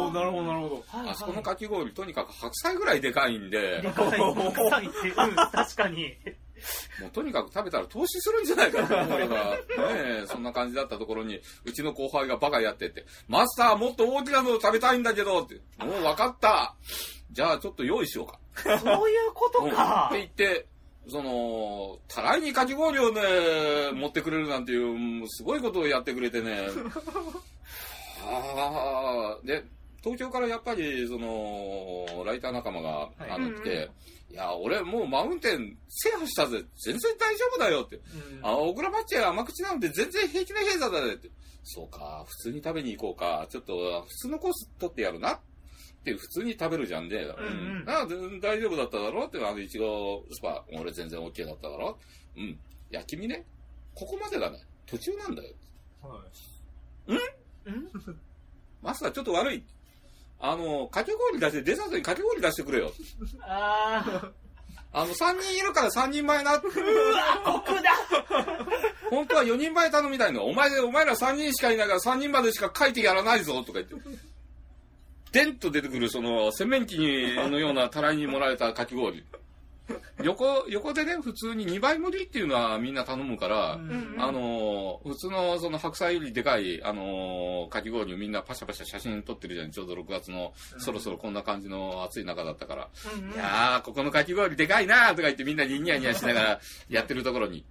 [0.10, 0.76] おなるほど、なるほど。
[0.88, 6.18] はいはいあそこのかき氷、とにかく白菜ぐらいでかいんでで、かい、たくさん言って、うん、確かに。
[7.02, 9.60] もうとにかく食べたら投資するんじゃないかと思うから、ね
[10.24, 16.76] え、そんな感じだったところに、うちの後輩がバカやってって、マスターもっと大きなのを食べたいんだけどって、もう分かった。
[17.32, 18.40] じゃあちょっと用意しようか。
[18.80, 20.18] そういうことかって。
[20.20, 20.68] 言って、
[21.08, 23.22] その、たらいにかき氷をね、
[23.94, 26.68] 持ってくれるなんていう、もうすごいことをやってくれてね。
[28.24, 29.64] ああ、で、
[30.04, 33.92] 東京からやっぱり、その、ライター仲間が、はいあの、来て、うん
[34.32, 36.64] いや、俺もうマウンテン制覇したぜ。
[36.86, 38.00] 全然大丈夫だよって。
[38.42, 41.30] あ、小倉バッチは甘口なんで全然平気な平座だねって。
[41.64, 43.46] そうか、普通に食べに行こうか。
[43.50, 45.34] ちょっと、普通のコース取ってやるな。
[45.34, 45.40] っ
[46.04, 52.00] て普通に食べるじゃんで、うんうんあ全然大丈夫だっただろって、あの、いちごスパ、俺全然 OK だっただろ
[52.38, 52.44] うん。
[52.44, 52.58] い
[52.90, 53.46] や、君ね、
[53.94, 54.58] ここまでだね。
[54.88, 55.54] 途中なんだよ。
[56.02, 56.24] は
[57.08, 57.20] いうん？
[58.82, 59.64] マスターちょっと悪い。
[60.42, 62.92] あの、かき氷出して、デザートにかき氷出してくれよ。
[63.48, 64.32] あ
[64.92, 66.60] あ、あの、3人いるから3人前な。
[66.60, 67.92] コクだ
[69.10, 70.46] 本当は4人前頼みたいの。
[70.46, 73.96] お前で、お前ら3人しかいないから3人までしか書いてやらないぞ、とか言って。
[75.32, 76.94] でんと出てくる、その、洗面器
[77.50, 79.24] のようなたらいに盛られたかき氷。
[80.24, 89.72] 横、横でね、普通に2倍盛りっていうのはみんな頼むから、うんあのー普通のその白菜よりでかい、あのーかき氷をみんなパシャパシャ写真撮ってるじゃん。
[89.72, 92.90] ちょうど6月の、そろそろこんな感じの暑い中だったから。
[93.16, 97.66] うんうんいやー、ここのかき氷でかいなーとか言ってみんなにニヤニヤしながら やってるところに、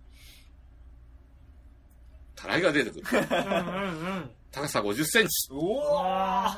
[2.35, 3.05] たらいが出てくる。
[3.31, 5.53] うんうんうん高さ50センチ。
[5.53, 6.57] おおわ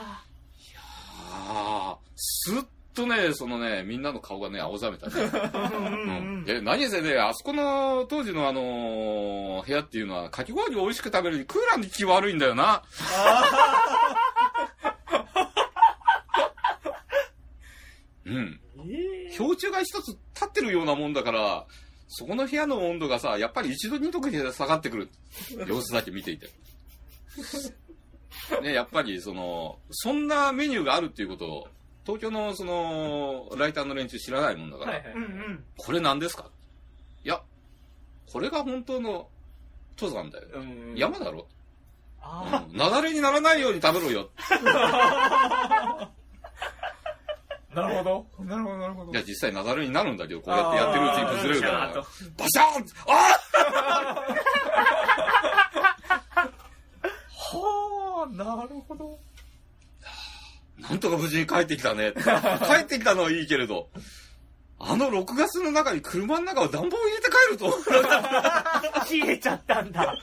[1.35, 2.63] あー、すっ
[2.95, 5.13] とね、そのね、みんなの顔がね、青ざめたね。
[5.15, 6.45] ーうんうんううんん。
[6.45, 12.83] で、何せね、あそこの当時のあのー部屋っていうのは、かき氷を美味しく食べるにクーラーに気悪いんだよな。
[18.27, 18.61] うん。
[18.91, 21.67] え氷柱が一つ立ってるようなもんだから、
[22.09, 25.09] そこの部屋の温度がさ、やっぱり一度二度で下がってくる。
[25.67, 26.51] 様子だけ見ていて。
[28.63, 31.69] ね、やっぱりその、そんなメニューがあるっていうことを、
[32.05, 36.51] 東京のその、ライターの連中知らないもんだから、はいはいうんうんこれ何ですか？
[37.25, 37.41] いや、
[38.33, 39.29] これが本当の
[40.01, 40.49] 登山だよ。
[40.55, 41.47] うん山だろ
[42.21, 42.75] あうん。
[42.81, 44.31] 雪崩にならないように食べろよ。
[47.75, 48.27] なるほど。
[48.45, 49.13] なるほど、なるほど。
[49.13, 51.95] いや、実際雪崩になるんだけど、こうやってやってるうちに崩れるから。
[51.95, 52.05] バ
[52.49, 53.13] シャーンあ
[57.55, 59.19] はあ、なるほど。
[60.89, 62.13] なんとか無事に帰ってきたね。
[62.19, 63.89] 帰ってきたのはいいけれど、
[64.79, 67.79] あの6月の中に車の中を暖房入れて帰ると。
[68.13, 70.17] あ冷えちゃったんだ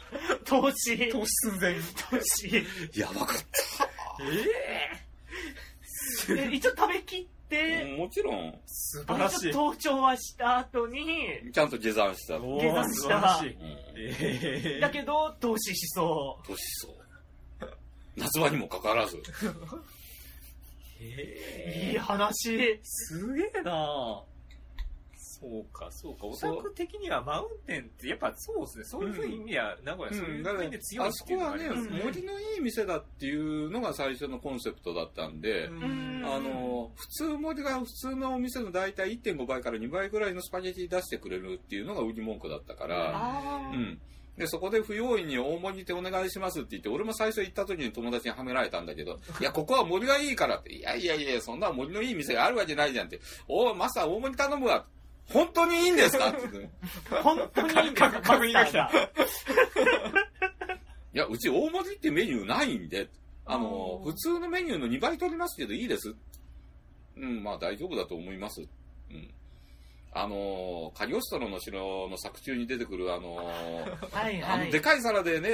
[0.46, 1.76] 投資投資寸前。
[2.10, 2.66] 投資
[3.00, 3.38] やばかっ
[4.22, 5.10] え
[6.34, 7.40] え一応食べきった。
[7.50, 9.52] てもちろん、素あ晴らしい。
[9.52, 12.38] 登頂はした後にちゃんと下山した。
[12.38, 13.42] お下山ーした
[13.98, 17.70] ええだけど投資しそ年そう。
[18.16, 19.18] 夏場にもかかわらず。
[21.00, 22.80] いい話。
[22.84, 24.24] すげえな。
[25.42, 26.28] そうか、そうか。
[26.28, 28.84] オタク的にはマウンテンって、やっぱそうですね。
[28.84, 32.02] そういう意味は、名古屋そういうだから面で強いあそっていうのがこはね、ありますね。
[32.04, 36.26] 森のいい店だっていうのが最初のコンセプトだったんで、ん。
[36.26, 43.76] あの、普通森が普通のお店の大体1.5倍から2倍ぐらいのスパゲティ出してくれるっていうのが売り文句だったから、あー。
[43.76, 44.02] うん。
[44.40, 54.86] で、そこで不用意に大盛りでお願いしますって言って、俺も最初行った時に友達にはめられたんだけど、 いや、ここは森がいいからって、いやいやいや、そんな森のいい店があるわけないじゃんって、おマスター大盛り頼むわ。
[55.28, 56.70] 本当にいいんですかって言って。
[57.22, 58.92] 本当にいいんです確確認が来た
[61.14, 63.10] いや、うち大盛りってメニューないんで、
[63.46, 66.16] あの、普通のメニューの2倍取りますけどいいです。
[67.18, 68.62] うん、まあ大丈夫だと思います。
[68.62, 69.34] うん。
[70.12, 73.36] あの、カリオストロの城の作中に出てくる、あの、
[74.12, 75.50] はいはいあのでかい皿でね、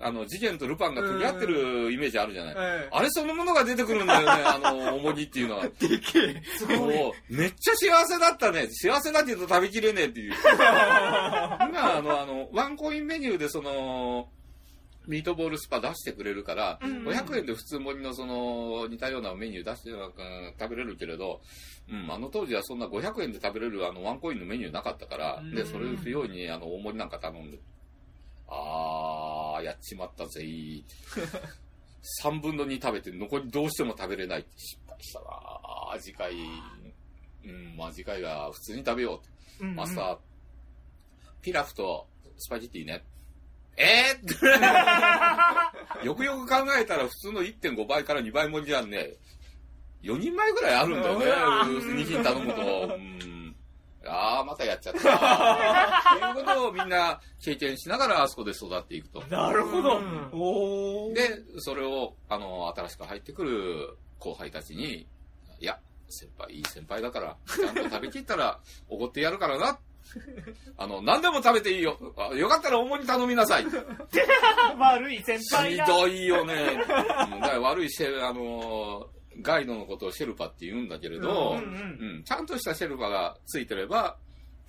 [0.00, 2.54] あの、次元とルパンが取り合ってるイメージあるじゃない。
[2.56, 5.64] えあれそのものが出てくるんだよね、 あの、重りっていうのは。
[5.64, 6.42] えでけえ。
[6.56, 8.68] すごいもう、めっちゃ幸せだったね。
[8.70, 10.34] 幸せだけど食べきれねえっていう。
[10.38, 14.28] 今、あの、あの、ワンコインメニューでその、
[15.10, 20.22] ミートボールスパ出してくれるから、うんうん500円で普通盛りのその、似たようなメニュー出してなんか
[20.58, 21.40] 食べれるけれど、
[21.90, 27.58] うん、あの当時はそんな500円で食べれるあのワンコインのメニューなかったから、うんで、それを不用意にあの大盛りなんか頼んで、
[28.46, 30.94] あー、やっちまったぜーって。
[32.22, 39.64] 3 分の2食べて残りどうしても食べれないって失敗したなー次回、うん、まあ次回は普通に食べようって。
[39.64, 40.18] うんうん朝、
[41.42, 42.06] ピラフと
[42.38, 43.04] スパゲティね。
[43.80, 49.14] えー、よくよく考えたら普通の1.5倍から2倍盛りじゃんね。
[50.02, 51.64] 4人前ぐらいあるんだよねうわ。
[51.64, 52.94] 2品頼むと。
[52.94, 53.20] うん
[54.06, 55.00] ああ、またやっちゃった。
[55.00, 59.22] っていうことをみんな経験しながらあそこで育っていくと。
[59.28, 61.14] なるほど。
[61.14, 65.06] で、それを、あの、新しく入ってくる後輩たちに、
[65.60, 69.78] いや、先輩、いい先輩だから、ちゃんと食べきったら、おごってやるからな。
[70.76, 71.98] あの、何でも食べていいよ。
[72.16, 73.66] あよかったら重に頼みなさい。
[74.78, 75.86] 悪い先輩ひだ。
[75.86, 76.54] どいよね。
[76.54, 79.08] うんだから 悪いシェル、あの、
[79.40, 84.16] ガイドのことをシェルパって言うんだけれど、うんううんん、ちゃんとしたシェルパがついてれば、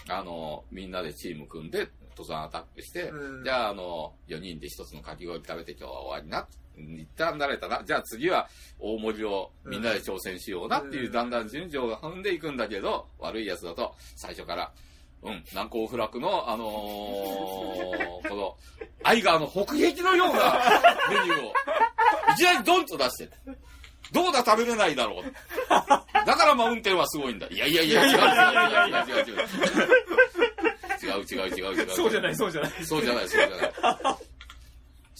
[0.07, 6.47] あの、みんなでチーム組んで登山アタックして、うんじゃあ、あの、4人で一つのかき氷食べて今日は終わりな。
[6.77, 7.83] 一旦慣れたな。
[7.85, 14.71] じゃあ次は大盛りをみんなで挑戦しようなっていう、うんだんだん順序が踏んでいくんだけど、悪いやつだと最初から、
[15.23, 16.69] うん、難攻不落の、あのー
[18.27, 18.57] この、
[19.03, 21.53] アイガーの北壁のようなメニューを、
[22.33, 23.29] いきなりドンと出して、
[24.11, 25.23] どうだ食べれないだろう。
[25.69, 27.47] だからマウンテンはすごいんだ。
[27.47, 28.25] いやいやいや、違う違う違
[28.83, 29.47] う違う違う違う。
[31.01, 31.89] 違う違う違う違う。
[31.95, 32.71] そうじゃない、そうじゃない。
[32.85, 33.71] そうじゃない、そうじゃない。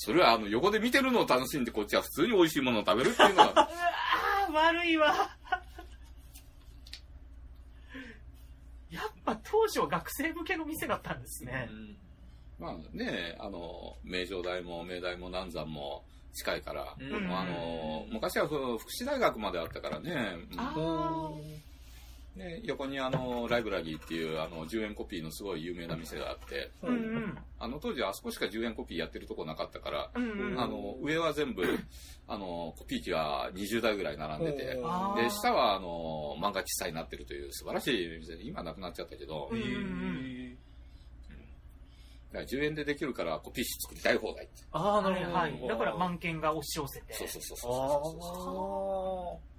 [0.04, 3.70] それはあの横で見てるのを楽しんでこっちは普通に美味しいものを食べるっていうのが、 あ
[4.50, 5.38] あ、悪いわ。
[8.90, 9.02] や
[9.72, 11.70] っぱ当初は学生向けの店だったんですね。
[12.60, 16.04] まあね、あの、名城大も明大も南山も
[16.34, 17.36] 近いから、うん。
[17.36, 20.60] あの、昔はふ福祉大学まであったからね、うん。
[20.60, 20.74] あ
[22.36, 27.38] おね横にあの、ライブラリーっていうあの、10円コピーのすごい有名な店があって、ーうんうん。
[27.60, 30.60] あの当時あそこしか10円コピーやってるとこなかったから、うんうん。
[30.60, 31.64] あの、上は全部、
[32.28, 34.76] あの、コピー機が20台ぐらい並んでて、で、
[35.30, 40.58] 下は、あの、漫画喫茶になってるという素晴らしい店で、今なくなっちゃったけど、うん
[42.32, 44.64] だから10円でできるからコピー機作りたい放題って。
[44.72, 45.38] ああ、なはいるほど。
[45.38, 45.68] はい。
[45.68, 47.14] だから満件が押し寄せて。
[47.14, 49.52] そうそうそうあそうあ。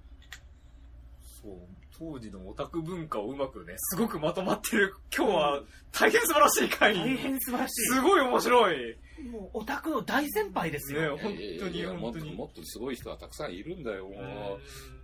[1.43, 1.82] そう。
[1.97, 4.95] 当時のオタク文化をうまくね、すごくまとまってる。
[5.15, 6.95] 今日は大変素晴らしい回。
[6.95, 8.75] 大変素晴らしすごい面白い。
[9.21, 9.29] い。
[9.29, 11.15] もうオタクの大先輩ですよ。
[11.15, 14.07] ね本当に本当にもっとすごい人はたくさんいるんだよ。
[14.07, 14.57] も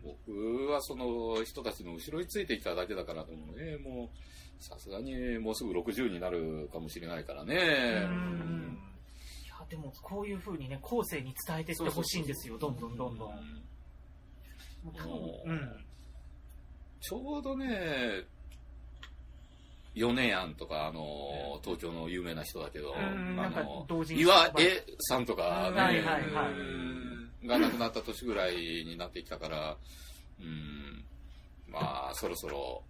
[0.06, 7.56] う僕はその人たちの後ろについてきただけだからでもね、もう、さすがにもうすぐ60になるかもしれないからね。
[7.56, 8.80] ううん
[9.46, 12.58] いや、でもこういう風にね、後世に伝えていってほしいんですよ。
[12.58, 13.34] どんどんどんどん。
[15.46, 15.86] うん。
[17.02, 18.26] ちょうどね、
[19.96, 23.02] 米安とか、あの、東京の有名な人だけど、あ
[23.50, 26.04] の、岩江さんとかね、
[27.48, 29.78] が亡くなった年ぐらいになってきたから、
[30.40, 31.04] うん、
[31.68, 32.84] まあ、そろそろ、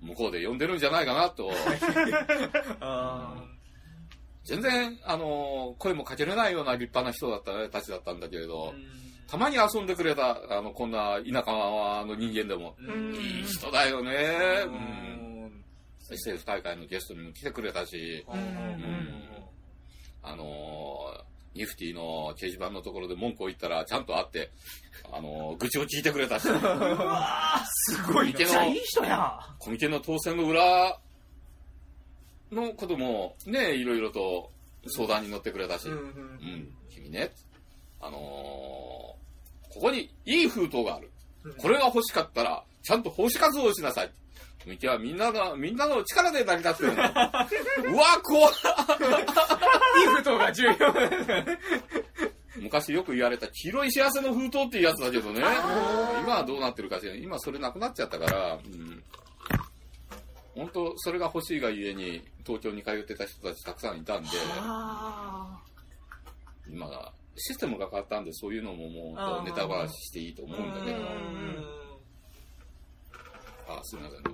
[0.00, 1.50] 向こうで呼んでるんじゃないかなと、
[2.80, 3.44] あ
[4.44, 11.52] 全然、あの、声もかけれないような立派な人だった、たちだったんだけれど、ーたまに遊んでくれた、あの、こんな田舎
[12.06, 13.14] の人間でも、うん。
[13.14, 14.12] いい人だよね。
[14.66, 14.74] ううん。
[15.46, 15.64] ん。
[16.10, 19.24] SF 大会のゲストにも来てくれたし、うん。
[20.22, 21.22] あのー
[21.54, 24.50] ニフティの掲示板のところで文句を言ったらちゃんと会って、
[25.12, 29.38] あのー愚痴を聞いてくれたし、うわすごいめっちゃいい人や。
[29.58, 30.98] コミケの当選の裏
[32.50, 34.50] のこともね、いろいろと
[34.86, 36.68] 相談に乗ってくれたし、ううん、ん。
[36.90, 37.30] 君ね、
[38.00, 39.01] あのー
[39.72, 41.10] ここにいい封筒がある。
[41.44, 44.12] うんこれが欲しかったら、ちゃんと奉仕活動をしなさい。
[44.62, 47.08] コミケはみんなの、みんなの力で成り立ってるんだ。
[47.84, 50.72] うわ、怖っいい封筒が重要。
[52.56, 55.40] 昔よく言われた黄色い幸せの封筒っていうやつだけどね。
[55.40, 59.02] 今はどうなってるかしら今それなくなっちゃったから、うん。
[60.54, 64.28] 本当それが欲しいがゆえに東京に通ってた人たちたくさんいたんで、
[64.60, 65.60] あ
[66.68, 71.82] 今が、システムが変わったんでそういうのももうネタ話していいと思うんだけど、うん
[73.68, 74.22] あ、すみません。
[74.22, 74.30] ど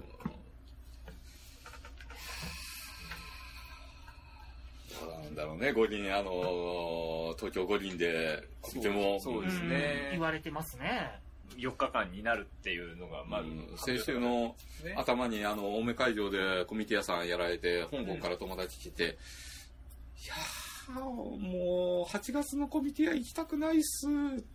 [5.07, 10.03] うなんだろうね、五輪、あのー東京五輪で、とても、そうーですね。
[10.07, 10.11] うん。
[10.13, 11.21] 言われてますね。
[11.57, 13.69] 4日間になるっていうのが、まあうん。
[13.77, 14.95] 先週のね。
[14.97, 24.07] 頭にあの青梅会場でコミティアさんやられて香港から友達来て、いやーもう8月のコミティア行きたくないっす。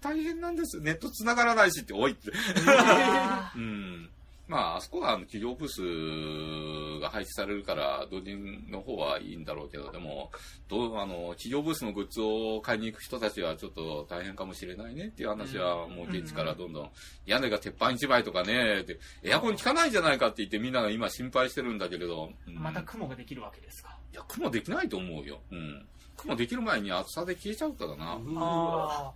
[0.01, 0.79] 大変なんです。
[0.81, 2.31] ネット繋がらないしっておいって。
[2.67, 4.09] あうん。
[4.45, 10.31] まああそこはあの企業ブースが配置されるから同人の方はいいんだろうけどでも
[10.67, 16.89] どうあの企業ブースのグッズを買いに行く人たちはちょっと大変かもしれないねっていう話はもう現地からどんどん
[17.25, 22.57] 屋根が鉄板一枚とかねってエアコン効かないんじゃないかって言ってみんなが今心配してるんだけれど、うん。
[22.57, 23.97] ーまた雲ができるわけですか？
[24.11, 25.85] いや雲できないと思うよ、うん、
[26.17, 29.11] 雲できる前に暑さで消えちゃうからな、あ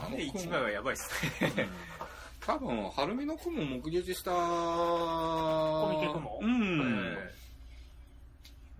[0.00, 1.10] あの雨一枚はやばいっす
[1.44, 1.68] ね。
[2.40, 6.38] 多分、晴海の雲を目撃した、ココミケ雲？
[6.40, 7.18] うん。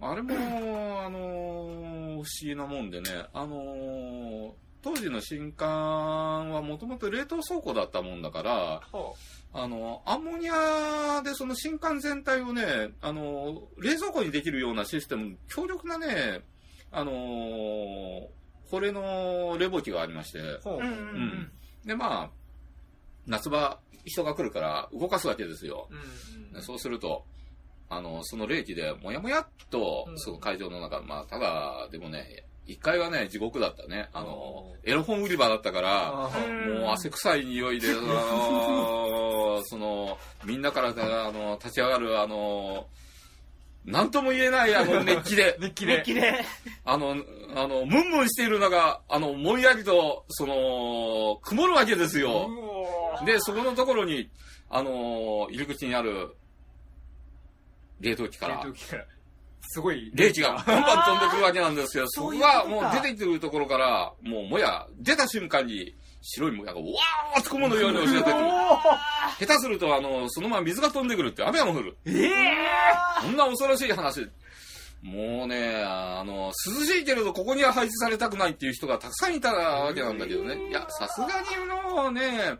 [0.01, 4.51] あれも、あのー不思議なもんでね、あのー
[4.83, 9.17] 当時の新刊はもともと冷凍倉庫だったもんだから、ほ
[9.53, 16.43] あの、アンモニアでその新刊全体をね、あの、冷蔵庫にできるようなシステム、強力なね、
[16.93, 18.27] あのー、
[18.71, 20.43] これの冷房機がありまして、う。
[20.45, 21.53] んうんううんん。
[21.85, 22.31] で、まあ、
[23.27, 25.89] 夏場、人が来るから動かすわけですよ。
[25.91, 26.53] うん。
[26.53, 27.25] でそうすると、
[27.91, 30.19] あの、その冷気でもやもやっとう、ん。
[30.19, 34.11] その会場の中、まあ、ただ、でもね、一階はね、地獄だったね。
[34.13, 42.87] あのお、エロ本売り場だったから、もう汗臭い匂いで、あの その、みんなから、あの、立ち上がる、あの、
[43.87, 45.97] なんとも言えない、あの、 熱気で、熱気で。
[45.97, 46.45] 熱気で。
[46.85, 47.17] あの、
[47.57, 52.51] あの、ムンムンしている中、あの、もんやりと、その、曇るわけですよ。
[53.25, 54.31] で、そこのところに、
[54.69, 56.37] あの、入り口にある、
[58.01, 58.57] 冷凍機から。
[58.57, 59.07] 冷凍、機から
[59.61, 68.45] すごい冷気がバンバン飛んでくるわけなんですけど、そこがもう出てきてるところから、もうもや、出た瞬間に、白いもやがわーっと雲のように押し寄せてくる。
[69.39, 71.97] 下手すると、あの、そのまま水が飛んでくるって雨が降る。
[72.07, 72.33] ええ
[73.23, 74.29] こんな恐ろしい話。
[75.03, 80.69] もうね、あの、涼しいけれどここには配置されたくないっていう人がたくさんいたわけなんだけどね。
[80.69, 82.59] いや、さすがにもうね、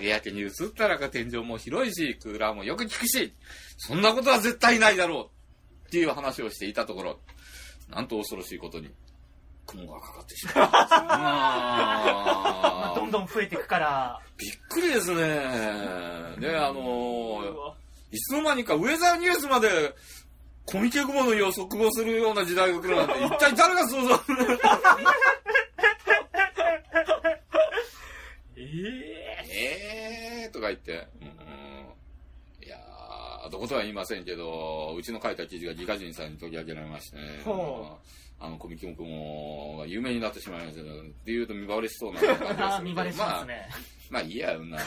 [0.00, 3.32] 有明に移ったらか天井も広いし、クーラーもよく効くし、
[3.78, 5.41] そんなことは絶対ないだろう
[5.92, 7.18] っていう話をしていたところ、
[7.90, 8.90] なんと恐ろしいことに、
[9.66, 10.62] 雲がかかってしまった。
[10.62, 10.78] まま
[12.92, 14.18] あどんどん増えていくから。
[14.38, 15.20] びっくりですね。
[16.40, 17.74] で、あの、
[18.10, 19.94] いつの間にかウェザーニュースまで
[20.64, 24.14] コミケ雲の予測をするような時代が来るなんて、 一体誰が想像
[28.56, 28.62] え
[30.46, 37.98] えーとか言って、ー、どことは言いませんけど、うちの書いた記事がギガ人さんに取り上げられましてね、ほ
[38.40, 43.68] あの、コミケ雲が有名になってしまいましたけど、っていうと見バレしそうな感じです 見バレしますね。
[44.10, 44.78] まあ、まあいいや、うんな。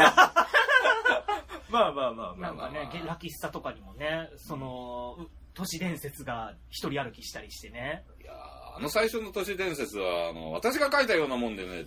[1.69, 8.04] まあまあまあまあなんかね、ゲラキスタとかにもね、その、う都市伝説が一人歩きしたりしてね。
[8.21, 11.86] いやーあの最初の都市伝説は、あの、私が書いたようなもんでね、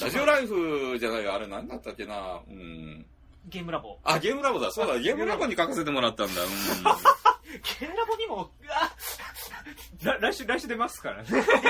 [0.00, 3.06] ラジオライフじゃないよ、あれ何だったっけな、うん。
[3.46, 3.98] ゲームラボ。
[4.04, 6.48] あ、ゲームラボだ、そうだ、ゲームラボに書かせてもらったんだ、うん。
[7.80, 8.50] ゲームラボにも、
[10.20, 11.28] 来週来週出ますからね。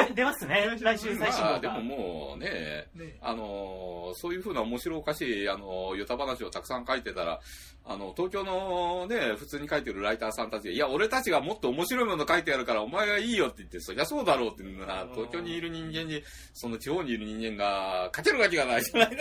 [0.09, 0.79] で 出ますね。
[0.81, 1.17] 来週。
[1.19, 1.61] 最新まあ。
[1.61, 3.19] でももうね、ね。
[3.21, 7.41] あのーそういうふうな面白おかしい、あのー、ヨタ話をたくさん書いてたら、
[7.85, 19.15] あの、東京のね、普通に書いてるライターさんたちが、いや、俺たちがもっと面白いもの書いてやるから、お前がいいよって言って、そりゃそうだろうっていうのが、東京にいる人間に、その地方にいる人間が、書けるわけがないじゃない。
[19.15, 19.19] う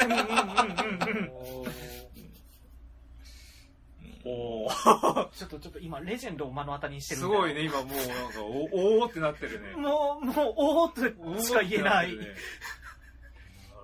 [4.26, 5.30] おー。
[5.38, 7.98] ちょっとちょっと今、レジェンドを目の当たりにしてるすごいね今もうなん
[8.32, 9.74] かおおーってなってるね。
[9.76, 10.94] もう、もう、おーっ
[11.38, 12.12] としか言えない。
[12.12, 12.18] い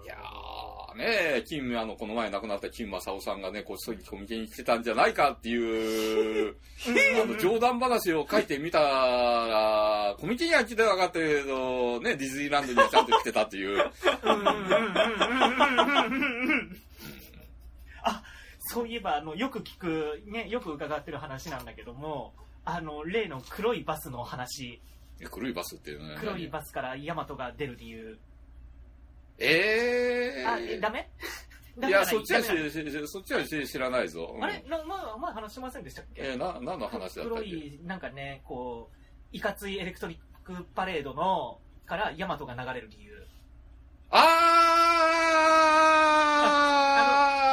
[0.05, 0.67] やー。
[0.97, 6.55] ね金、あの、この前亡くなった金正夫さんがね、こっそりコミケに来てたんじゃないかっていう、
[7.23, 13.91] あの、冗談話を書いてみたら、コミケには来てなかったけど、ね、ディズニーランドにはちゃんと来てたっていう。
[18.03, 18.23] あ、
[18.67, 22.33] そういえば、あの、よく聞く、ね、よく伺ってる話なんだけども、
[22.65, 24.81] あの、例の黒いバスの話、
[25.31, 26.15] 黒いバスっていうね。
[26.19, 28.17] 黒いバスからヤマトが出る理由。
[29.39, 30.79] えあ、え、ー。
[30.81, 31.09] ダメ
[31.79, 34.33] いや、そっちはそっちはし知らないぞ。
[34.35, 34.63] うんあれ？
[34.67, 36.21] な、まあ、前話してませんでしたっけ？
[36.23, 37.19] えー、な、何の話だったっけ？
[37.29, 38.95] 黒い、なんかね、こう、
[39.31, 43.25] いかついエレクトリックパレードの、からヤマトが流れる理由。
[44.09, 44.17] あ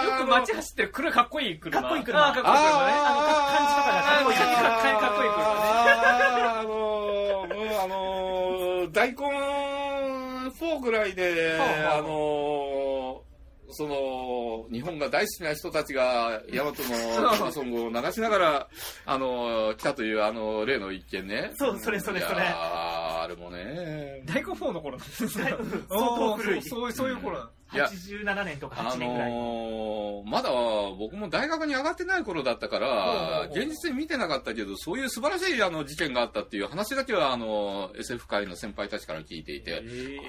[0.05, 5.75] ーよく街走ってる黒いかっこいい車かっこいい車あーかっこいい車ねあのか感じとかがかっこいいあーかっこいいかっこいい車ね
[6.45, 9.75] あのー、もうあのー、大根
[10.51, 13.25] 4ぐらいで、あのー、
[13.71, 18.69] その、日本が大好きな人たちが、ヤマトのテーマソングを流しながら、
[19.05, 21.51] あのー、来たという、あの、例の一件ね。
[21.57, 24.23] そうそれそれそれあれもね。
[24.27, 25.55] 大根4の頃なんですね
[25.89, 29.31] 相当古いそうそうそういう頃なんいや87年とかあ8年ぐらい。
[29.31, 30.51] のーまだ
[30.99, 39.81] 僕も大学に上がってない頃だったから、現実に見てなかったけど、そういう素晴らしいあの事件があったっていう話だけは、あの、SF 界の先輩たちから聞いていて、あ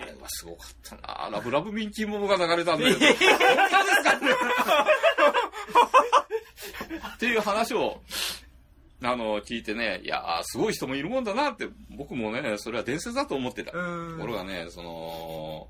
[0.06, 2.96] れはすごかったなラブラブミンキーモモが流れたんだよ。
[2.96, 3.00] っ
[7.18, 8.02] ていう話を、
[9.04, 11.68] あの、聞いてね、いやーすごい人もいるもんだなって、
[11.98, 13.78] 僕もね、それは伝説だと思ってた。
[13.78, 15.68] うんところがね、その、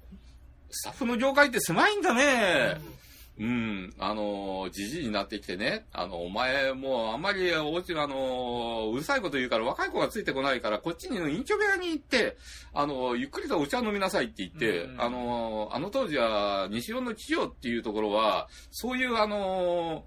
[0.69, 2.95] スタッフの業界って狭いんだね。
[3.37, 12.37] うん、あの、じじいになってきてね、あの、お前もうあんまりおうちのあの、うるさいこと言うから若い子がついてこないから、こっちに隠居部屋に行って、
[12.73, 20.05] あの、ゆっくりとお茶飲みなさいって言って、うんあの、あの当時は西尾の企業っていうところは、そういうあの、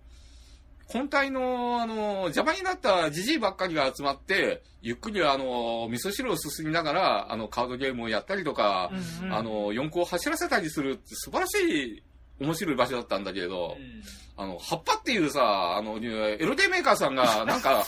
[0.88, 12.02] 本体の、あの、邪魔になったじじいばっかりが集まって、ゆっくりあの、味噌汁をすすりながら、あの、カードゲームをやったりとか、うんうんあの、四駆を走らせたりするって素晴らしい、
[12.40, 13.76] 面白い場所だったんだけれど、
[14.36, 17.84] あの、葉っぱっていうさ、あの、エロゲーメーカーさんが、 なんか、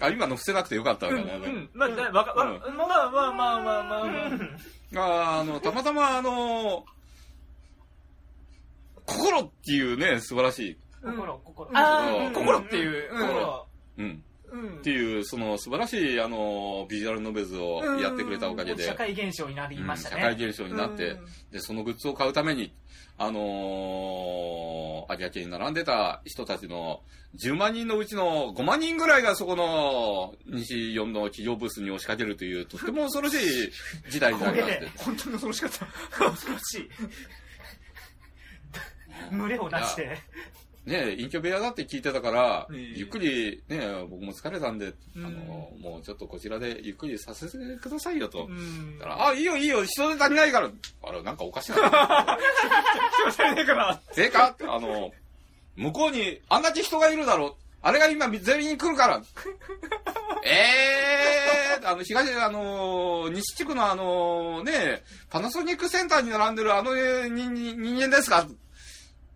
[0.00, 1.46] あ、今の伏せなくてよかったわけだね。
[1.46, 1.70] うん。
[1.74, 5.36] まあ、だわか、わ、まあまあまあまあまあまあまあ。
[5.36, 6.84] ああの、たまたまあの、
[9.06, 11.70] 心っていうね、素晴らしい、心、心。
[11.70, 13.12] うんあー、心っていう。
[13.12, 13.66] うん心。
[13.98, 14.04] うん。
[14.04, 20.46] うんっていう、その素晴らしい、あの、ビジュアルノベルズをやってくれたおかげで、社会現象になりましたうん社会ね。
[20.46, 21.16] 現象になって、
[21.50, 22.72] で、そのグッズを買うために、
[23.18, 27.00] あのー、有明に並んでた人たちの
[27.36, 33.70] 10万人のうちの5万人ぐらいがそこの西4の企業ブースに押しかけるという、とっても恐ろしい
[34.10, 34.90] 時代になりまして。
[34.96, 36.30] 本当に恐ろしかった。
[36.30, 36.88] 恐ろしい。
[39.36, 40.18] 群れを出して。
[40.86, 48.46] ね隠居部屋だって聞いてたから、ええゆっくり、ね僕も疲れたんで、うんあの、もうちょっとこちらでゆっくりさせてくださいよと。
[48.46, 50.70] うんだからあ、いいよいいよ、人手足りないから。
[51.02, 51.76] あれ、なんかおかしいな。
[51.78, 54.00] 気持ち悪いから。
[54.14, 55.12] でかあの、
[55.74, 57.54] 向こうにあんだけ人がいるだろう。
[57.82, 59.22] あれが今全員来るから。
[60.44, 60.50] え
[61.78, 68.46] えー、あの、東、あの、西地区のあの、ね、パナソニックセンターに並んでるあの、人間ですか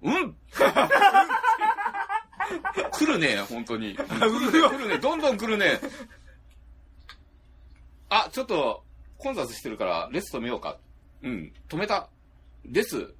[0.02, 0.36] うん
[2.92, 3.94] 来るね、本当に。
[3.94, 4.10] 来るね、
[4.50, 5.78] 来るね、どんどん来るね。
[8.08, 8.82] あ、ちょっと、
[9.18, 10.78] 混雑してるから、列止めようか。
[11.22, 12.08] うん、止めた。
[12.64, 13.14] 列、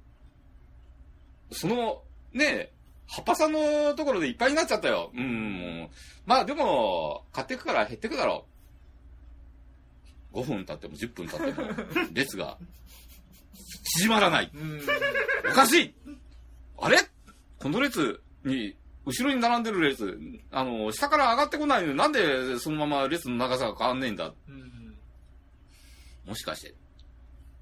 [1.51, 2.03] その、
[2.33, 2.71] ね
[3.07, 5.11] 葉っぱさんのところでいっぱいになっちゃったよ。
[5.13, 5.89] うん。
[6.25, 8.45] まあでも、買っていくから減ってくだろ
[10.33, 10.39] う。
[10.39, 11.67] 5分経っても10分経っても、
[12.13, 12.57] 列が、
[13.97, 14.51] 縮まらない。
[14.53, 14.81] うん。
[15.49, 15.93] おかしい
[16.81, 16.97] あれ？
[17.59, 18.75] この列に、
[19.05, 20.19] 後ろに並んでる列、
[20.51, 24.33] あの、下から上がってこないのになんでそのまま列の長さが変わんねえんだ？
[24.47, 24.97] うん。
[26.25, 26.75] もしかして、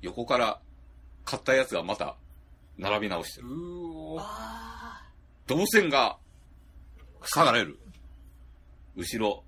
[0.01, 0.59] 横から
[1.25, 2.15] 買ったやつがまた
[2.77, 3.47] 並び直してる。
[5.47, 6.17] 動線が
[7.21, 7.77] 塞がれる。
[8.95, 9.43] 後ろ、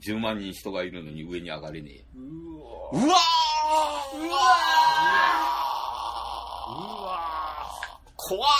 [0.00, 2.04] 10万人人がいるのに上に上がれねえ。
[2.14, 3.16] うわーうわ
[4.14, 5.59] うわ
[8.30, 8.50] 怖っ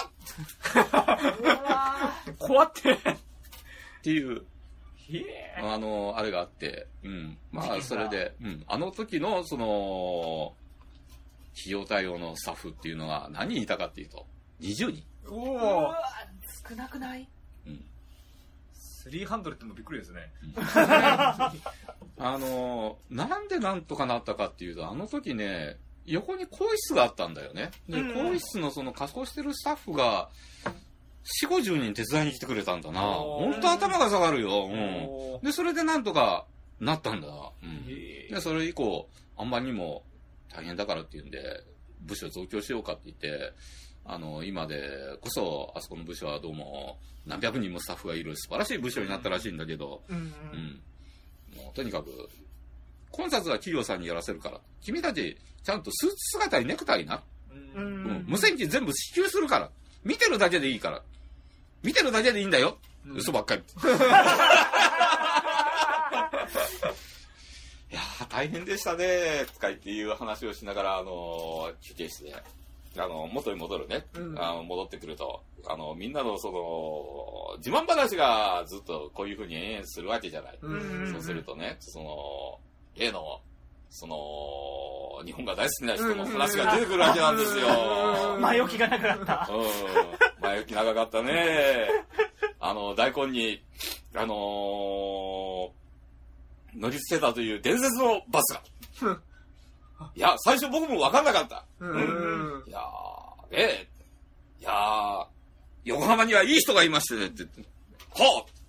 [2.39, 2.93] 怖って。
[2.93, 2.97] っ
[4.03, 4.43] ていう。
[5.63, 7.39] あの、あれがあって、うん。
[7.53, 8.65] まあ、それで、うん。
[8.67, 10.55] あの時の、その、
[11.61, 14.27] 費用対応のスタッフっていうのが何人いたかっていうと、
[14.61, 15.05] 20人。
[15.29, 15.55] おお
[15.85, 15.97] わ
[16.69, 17.29] 少なくない？
[17.67, 17.85] うん。
[18.75, 20.33] 300ってもびっくりですね。
[20.67, 21.53] あ
[22.19, 25.77] の、なんでなんとかなったかっていうと、あの時ね、
[26.07, 27.71] 横に更衣室があったんだよね。
[27.89, 30.29] で、うん更衣室のその仮装してるスタッフが、
[31.45, 33.03] 4、50人手伝いに来てくれたんだな。
[33.21, 34.67] おーほんと頭が下がるよ。
[34.67, 35.45] うん。
[35.45, 36.47] で、それでなんとか
[36.81, 37.29] なったんだ。
[37.63, 37.87] うん。
[37.87, 40.03] で、それ以降、あんまりにも
[40.53, 41.39] 大変だからっていうんで、
[42.01, 43.53] 部署増強しようかって言って、
[44.07, 44.89] あの、今で
[45.21, 51.63] こそ、あそこの部署はどうも、何百人もスタッフがいる素晴らしい部署になったらしいんだけど、うんううんん。
[51.65, 52.29] もうとにかく、
[53.11, 57.23] コンサートは企業さんにやらせるから、君たち、ちゃんとスーツ姿にネクタイな。
[57.77, 58.25] ううん。
[58.27, 59.71] 無線機全部支給するから。
[60.05, 61.03] 見てるだけでいいから。
[61.83, 62.79] 見てるだけでいいんだよ。
[63.07, 63.63] うん嘘ばっかり。
[67.91, 72.35] いやー、大変でしたね、とか言っていう話をしながら、あのー休憩室で、
[72.97, 80.59] あの、元に戻るね、うんあの戻ってくると、あの、みんなのその、自慢話がずっとこういう風にするわけじゃない。
[80.61, 82.61] うんそうするとね、その、
[82.97, 83.41] 例の、
[83.91, 84.17] その、
[85.27, 87.67] 日本が大好きな人の話が出てくるわけなんですよ。
[88.37, 89.51] うん前置きがなくなった。
[89.53, 89.65] うん。
[90.41, 91.89] 前置き長かったね。
[92.61, 93.63] あの、大根に、
[94.15, 95.71] あのー
[96.77, 98.55] 乗り付けたという伝説のバス
[99.03, 99.19] が。
[100.15, 101.65] いや、最初僕も分かんなかった。
[101.81, 102.65] うん。
[102.67, 103.89] いやー、ねえ、
[104.61, 105.27] いやー、
[105.85, 107.63] 横浜にはいい人がいましてねって言って、
[108.23, 108.60] はあ、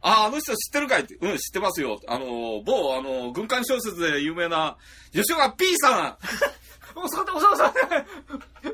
[0.00, 1.02] あ、あの人知ってるかい？
[1.02, 2.00] って、うん、知ってますよ。
[2.06, 4.76] あの、某、あの、軍艦小説で有名な、
[5.12, 6.18] 吉岡 P さん、
[6.98, 7.74] お、そおそうそう。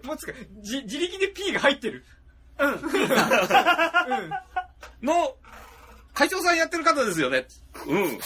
[0.07, 2.05] もうつか、じ、自力で P が入ってる。
[2.59, 2.73] うん。
[2.73, 2.81] うん。
[5.03, 5.37] の、
[6.13, 7.47] 会長さんやってる方ですよね。
[7.87, 8.21] うん。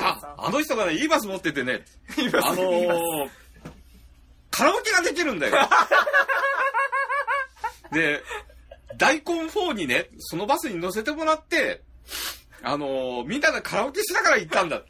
[0.00, 1.84] あ、あの人がね、いいバス持っててね、
[2.16, 3.30] 今あのー、
[4.50, 5.68] カラオケができるんだよ。
[7.92, 8.22] で、
[8.96, 11.82] 大根4にね、そのバスに乗せてもらって、
[12.62, 14.76] あのーみんなでカラオケしながら行ったんだ。
[14.76, 14.82] は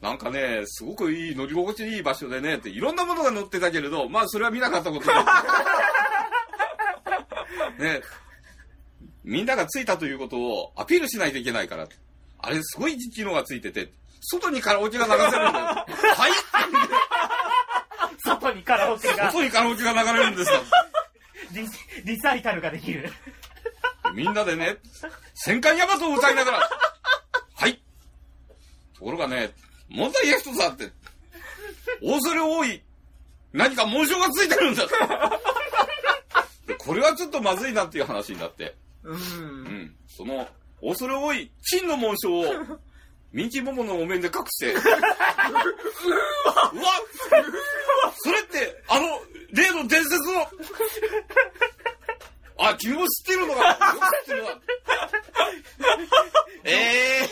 [0.00, 5.12] あなんかね、すごくいい、乗り心地いい場所でね、っていろんなものが乗ってたけれど、まあそれは見なかったことで。
[7.78, 8.00] ね、
[9.24, 11.86] みんなが着いたということをアピールしないといけないから。
[12.38, 15.64] あれすごい機能がついてて、外にカラオケが流せるんだよ。
[15.66, 15.84] は
[16.28, 16.32] い
[18.24, 20.60] 外にカラオケが、外にカラオケが流れるんですよ。
[21.54, 21.66] リ
[22.04, 23.10] リサイタルができる。
[24.14, 24.76] みんなでね、
[25.34, 26.70] 戦艦ヤマトを歌いながら、
[27.54, 27.80] はい。
[28.94, 29.52] ところがね、
[29.88, 30.90] 問題が一つあって、
[32.00, 32.82] 恐れ多い、
[33.52, 34.86] 何か紋章がついてるんだ。
[36.66, 39.12] でこれはちょっとまずいなっていう話になって、う。
[39.12, 39.96] うんん。
[40.08, 40.48] その、
[40.82, 42.44] 恐れ多い金の紋章を、
[43.32, 46.82] ミンキーモモのお面で隠して、うわうわ
[48.18, 49.06] それって、あの、
[49.52, 50.48] 例の伝説の、
[52.58, 53.78] あ、君も知ってるのか
[54.24, 54.50] 知ってるな。
[56.64, 57.28] え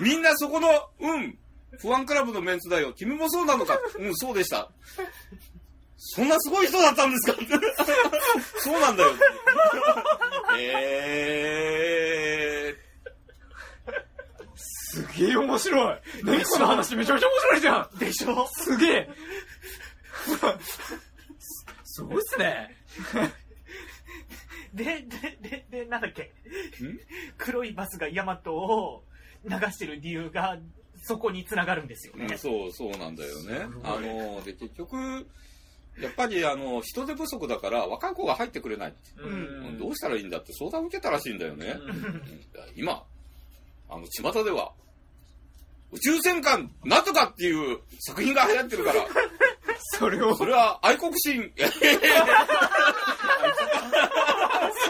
[0.00, 0.68] ー、みんなそこの、
[1.00, 1.38] うん、
[1.80, 2.92] 不安クラブのメンツだよ。
[2.92, 4.70] 君もそうなのかうん、そうでした。
[5.96, 7.38] そんなすごい人だったんですか
[8.58, 9.10] そうなんだよ。
[10.58, 12.74] え
[14.96, 15.98] すげえ面白い。
[16.24, 17.98] 何この話めちゃめちゃ面白いじゃん。
[17.98, 18.48] でしょ？
[18.52, 19.08] すげえ。
[21.84, 22.76] すごいっすね。
[24.74, 26.22] で、で、で、で、なんだっけ？
[26.22, 26.30] ん？
[27.38, 29.04] 黒いバスがヤマトを
[29.44, 30.58] 流してる理由が、
[31.04, 32.26] そこに繋がるんですよね。
[32.26, 35.26] ーうん、そう、そうなんだよねあの、で、結局、
[36.00, 38.94] やっぱり、あの、人手不足だから、若い子が入ってくれない。
[39.26, 41.78] んどうしたらいいんだって相談を受けたらしいんだよね。
[41.80, 42.22] うん
[42.74, 43.04] 今、
[43.88, 44.72] あの、巷では、
[45.96, 49.06] 宇宙戦艦なんとかっていう作品が流行ってるから、
[49.98, 50.36] それを？
[50.36, 51.70] それは愛国心、確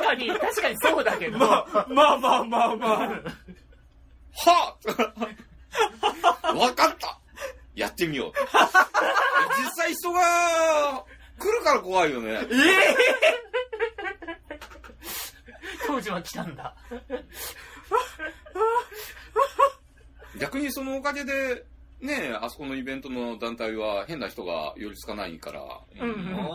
[0.04, 1.38] かに、確かにそうだけど。
[1.38, 3.08] まあまあまあまあまあ。
[4.38, 4.76] は
[6.44, 7.18] あわかった
[7.74, 8.32] やってみよう。
[9.62, 10.20] 実際人が
[11.38, 12.32] 来るから怖いよね。
[12.32, 12.46] え
[15.86, 16.74] 当時は来たんだ。
[20.38, 21.64] 逆にそのおかげで、
[22.00, 25.62] ねあそこのイベントの団体は変な人が寄りつかないから。
[25.62, 26.10] うんえうん。
[26.44, 26.46] あ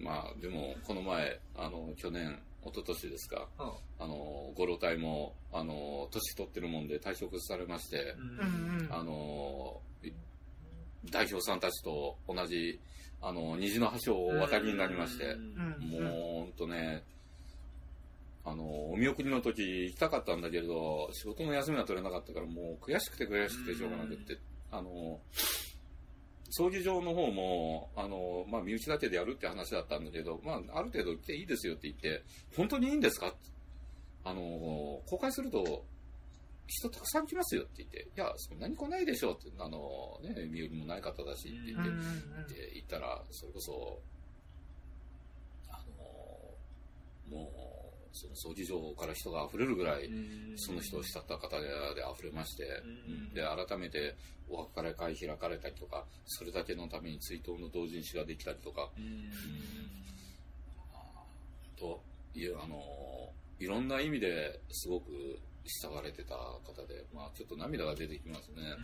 [0.00, 3.46] まあでもこの前あの去年一昨年ですか。
[3.58, 8.90] ーあのご老体もあの年取ってるもんで退職されまして、うんうん。
[8.90, 10.10] あのい
[11.10, 12.80] 代表さんたちと同じ
[13.22, 15.90] あの虹の橋をお渡りになりまして、うん。
[15.90, 16.02] もう
[16.40, 17.04] ほんとね
[18.46, 24.38] あのお見送りの時行きたかったんだけれど仕事の休みが取れなかったからもう悔しくて悔しくてしょうがなくって、
[24.70, 25.20] あの
[26.50, 32.22] 葬儀場の方もあの、まあ、身内だけでやるって話だったんだけど、まあ、ある程度来ていいですよって言って
[32.56, 33.34] 本当にいいんですか？
[34.24, 34.40] あの
[35.06, 35.84] 公開すると
[36.68, 41.92] 人たくさん来ますよって言って、いや、そんなに来ないでしょうって、あの、ね、身寄りもない方だしって言って、っ
[42.48, 44.00] て言ったら、それこそ、
[45.70, 45.80] あ
[47.30, 47.55] の、もう、
[48.12, 50.10] その葬儀場から人が溢れるぐらい、
[50.56, 51.66] その人を慕った方で
[52.14, 52.64] 溢れまして、
[53.34, 54.14] で、改めて
[54.48, 58.88] お別れ会開かれたりとか、それだけのために追悼の同人誌ができたりとか、
[61.78, 62.00] と
[62.34, 62.82] いう、あの、
[63.58, 68.76] いろんな意味ですごく慕われてた方で、まあちょっと涙が出てきますね。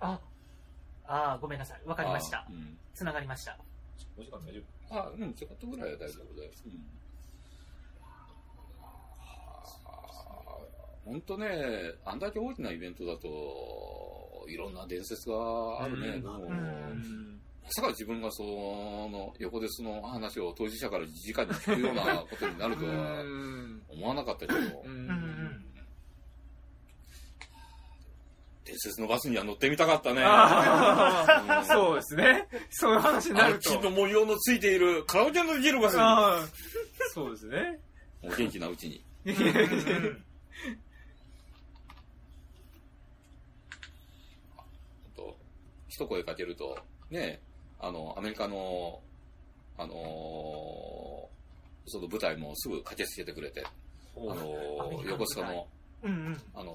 [0.00, 0.20] あ、
[1.06, 1.80] あーごめんなさい。
[1.86, 2.46] わかりましたあ。
[2.50, 3.58] うんつながりました。
[4.16, 6.50] お時間大丈あ、うん、ちょっとぐらいは大丈夫だよ。
[6.64, 6.72] うん。
[11.12, 11.48] 本当ね、
[12.04, 16.08] あんだけ大きなイベントだと、いろんな伝説があるね。
[16.08, 16.22] うん。
[16.22, 17.40] でも、うん。
[17.62, 25.06] まさか自分がその横でその話を当事者から直に聞くようなことになるとは夫思わなかったけど、ううん。
[25.08, 25.64] ん
[28.66, 30.22] 伝説のバスには乗ってみたかったね。
[31.66, 32.48] そうですね。
[32.70, 33.70] そういう話になると。
[33.70, 36.00] 金の模様のついているカラオケのできるバスに、
[37.14, 37.78] そうですね。
[38.22, 39.04] お元気なうちに。
[45.16, 45.36] と
[45.88, 46.76] 一声かけると、
[47.10, 47.40] ね、
[47.78, 49.00] あの、アメリカの、
[49.78, 51.36] あのー
[51.88, 53.64] その舞台もすぐ駆けつけてくれて、
[54.16, 55.68] あのー横須賀の、
[56.06, 56.36] うんうん。
[56.54, 56.72] あの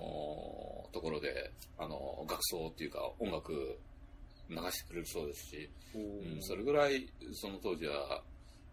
[0.90, 3.80] ーところで、あのー学奏っていうか音楽
[4.50, 8.22] 流してくれるそうですし、うん、それぐらい、その当時は、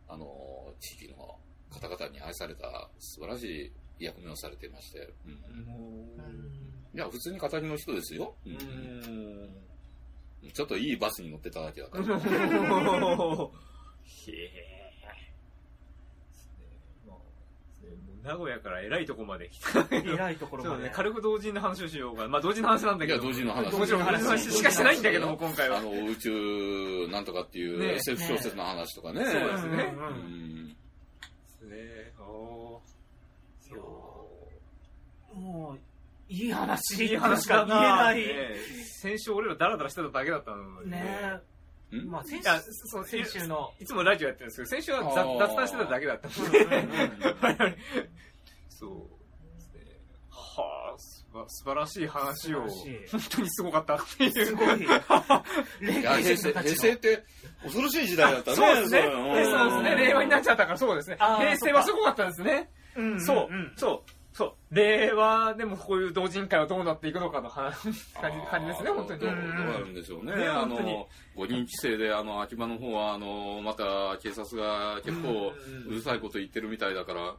[0.08, 0.28] あのー
[0.80, 1.36] 地域の
[1.70, 6.06] 方々に愛された素晴らしい役目をされていまして、うんも
[6.94, 8.34] いや、普通に語りの人ですよ。
[8.46, 8.58] うん。
[10.52, 12.16] ちょっといいバスに乗ってただけだから。
[12.16, 12.20] へ
[14.32, 14.77] え。
[18.24, 20.12] 名古屋から偉いとこまで来たけど。
[20.12, 20.76] 偉いところまで。
[20.76, 22.28] そうね、軽く同人の話をしようか。
[22.28, 23.22] まあ同人の話なんだけど。
[23.22, 25.78] 同人の話もちろん同人の話しかしてないんだけども、今回は。
[25.78, 29.24] あの、宇宙なんとかっていうね SF 小説の話とかね。
[29.24, 35.78] そうですねうんうんうんねおーもう、
[36.28, 37.06] いい話。
[37.06, 37.64] いい話しか
[38.14, 38.56] 言えね
[39.00, 41.00] 先週俺らダラダラしてただけだったのにない。
[41.00, 41.57] ねえ。
[41.96, 42.10] ん？
[42.10, 42.48] まあ、先週、
[42.86, 43.72] そう先週の。
[43.80, 45.02] いつもラジオやってるんですけど、先週は
[45.38, 46.88] 雑談してただけだったそうですね。
[50.30, 52.70] はあ、すば素晴らしい話を、本
[53.30, 54.46] 当にすごかったっていう。
[54.46, 54.66] すごい。
[55.80, 57.24] 平成、平成って
[57.62, 58.56] 恐ろしい時代だったね。
[58.56, 59.00] そうですね。
[59.00, 59.94] んそうですね。
[59.96, 61.16] 令和になっちゃったからそうですね。
[61.16, 62.70] 平成はすごかったですね。
[62.96, 64.74] うんそううん、そう、そう。
[64.74, 67.74] 令和でもこういう同人会はどうなっていくのかの話、
[68.14, 69.30] 感じ、感じですね、本当にどう。
[69.30, 70.36] どうなるんでしょうね。
[70.36, 75.52] ねあの、五人規制で、あの、秋葉の方は、あの、また警察が結構
[75.88, 77.34] うるさいこと言ってるみたいだから、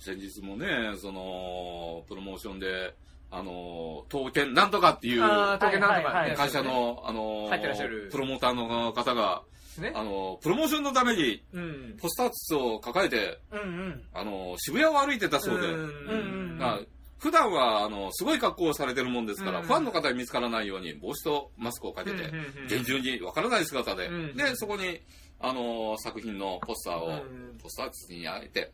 [0.00, 2.94] 先日もね、その、プロモーションで、
[3.30, 6.34] あの、刀剣なんとかっていうああ、東京なんとかね。
[6.34, 9.42] 会社の、あの入ってらっしゃるプロモーターの方が、
[9.80, 9.92] ですね。
[9.94, 11.96] あの、プロモーションのために、うん。
[12.00, 14.02] ポスター筒を抱えて、うんうん。
[14.12, 16.86] あの、渋谷を歩いてたそうで、うん
[17.18, 22.30] 普段は、あの、すごい格好をされてるもんですから、うんファンの方に見つからないように、帽子とマスクをかけて、
[22.68, 25.00] 厳重にわからない姿で、うんで、そこに、
[25.40, 28.72] あの、作品のポスターを、うんポスター筒に焼いて、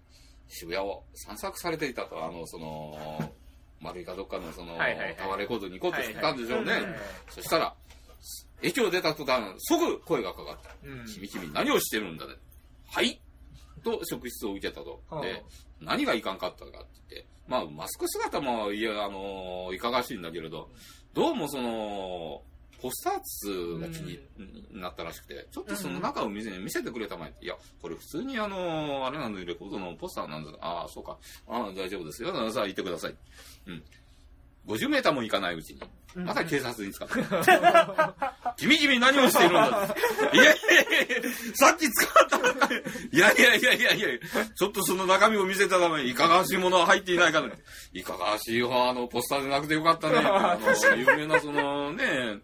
[0.48, 3.32] 渋谷を散策されていたと、あの、その、
[3.80, 6.72] 丸いかどっかの、その、タワーレコードに行こうとしてたんでしょうね。
[7.30, 7.74] そしたら、
[8.64, 10.74] 駅を出た途端、即声がかかった。
[10.82, 12.34] うん君君何をしてるんだね。
[12.90, 13.20] はい
[13.84, 15.02] と職質を受けたと。
[15.10, 15.42] はあで、
[15.80, 16.76] 何がいかんかったかって
[17.10, 20.70] 言って、まあ、マスク姿も、いや、あのいかがわしいんだけれど、
[21.12, 22.42] どうもその、
[22.80, 24.18] ポスターツが気に
[24.72, 31.16] なったらしくて、ちょっとその中を見せ見せてくれたまえって、いや、これ普通にあのあれなんで、レコードのポスターなんですああ、そうか。
[31.48, 32.50] ああ、大丈夫ですよ。
[32.50, 33.14] さあ、行ってください。
[33.66, 33.84] うん。
[34.66, 35.80] 50メーターも行かないうちに、
[36.14, 38.54] また警察に捕まった。
[38.56, 39.96] 君君何をしているんだ
[40.32, 40.56] いや いやい
[40.98, 42.74] やいや、さっき捕まった。
[42.74, 42.78] い
[43.12, 44.08] やいやいやいやいや
[44.56, 47.56] ちょっとその中身を見せたために、いかがわしいものは入っていないかって。
[47.92, 50.18] いかがわしいよ、あの、ポスターでなくてよかったね。
[50.18, 52.38] あの、有名なそのね、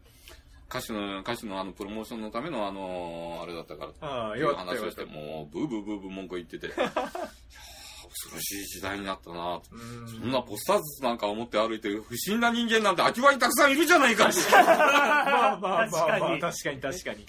[0.68, 4.08] 歌手の、歌手のあの、プロモーションのためのあの、あれだったから。
[4.08, 5.10] ああ、いう話をしたて、。
[5.10, 6.70] もう、ブーブーブーブー文句言ってて。
[8.10, 9.60] 恐ろしい時代になったな。
[10.06, 14.28] そんなポスターズなんか思って歩いてる不審な人間なんて秋葉にたくさんいるじゃないか。
[14.28, 14.38] って。
[14.52, 16.40] まあまあまあまあ、確かに。
[16.40, 17.26] 確かに確かに。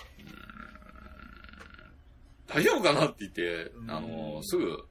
[2.47, 3.91] 大丈夫かなって言って、うん。
[3.91, 4.83] あの、すぐ、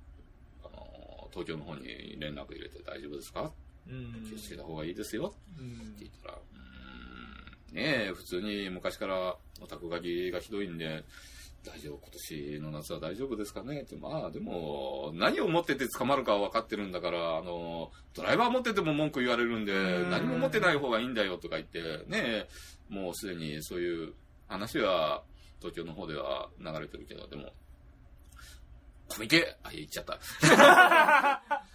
[0.64, 3.53] あの、東京の方に連絡入れて大丈夫ですか？
[3.88, 4.24] うん。
[4.28, 5.34] 気をつけた方がいいですよ。
[5.59, 5.66] うん。
[5.66, 7.76] って言ったら、うーん。
[7.76, 11.05] ねえ、普通に昔からオタク狩りがひどいんで、
[11.63, 13.83] 大丈夫、今年の夏は大丈夫ですかね？
[13.83, 20.11] って、まあでも、何を持ってて捕まるかは分かってるんだから、あの、ドライバー持ってても文句言われるんでう、ん。
[20.11, 22.49] 何も持ってない方がいいんだよとか言って、ねえ、
[22.89, 24.15] もうすでにそういう
[24.49, 25.23] 話は
[25.59, 27.53] 東京の方では流れてるけど、でも、
[29.09, 29.57] コミケ？
[29.63, 30.19] あ、言っちゃった。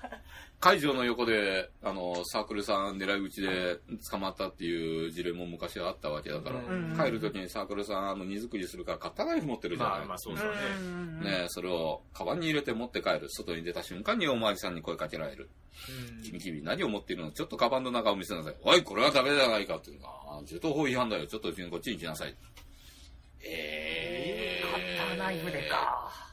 [0.65, 3.77] 会場の横で、あの、サークルさん狙い撃ちで
[4.09, 9.99] 捕まったっていう事例も昔はあったわけだから、うん帰るときにサークルさん、あの、荷造りするからカッターナイフ持ってるじゃない。
[9.99, 11.29] まあまあそうそうね。
[11.29, 13.29] ねえそれをカバンに入れて持って帰る。
[13.29, 15.51] 外に出た瞬間におまわりさんに声かけられる。
[16.23, 18.55] 君君何を持っているのちょっとカバンの中を見せなさい。
[18.63, 21.27] おい、これはダメじゃないかっていうのあー銃刀法違反だよ。
[21.27, 22.35] ちょっとこっちに来なさい。
[23.43, 26.24] えカッターナイフでか。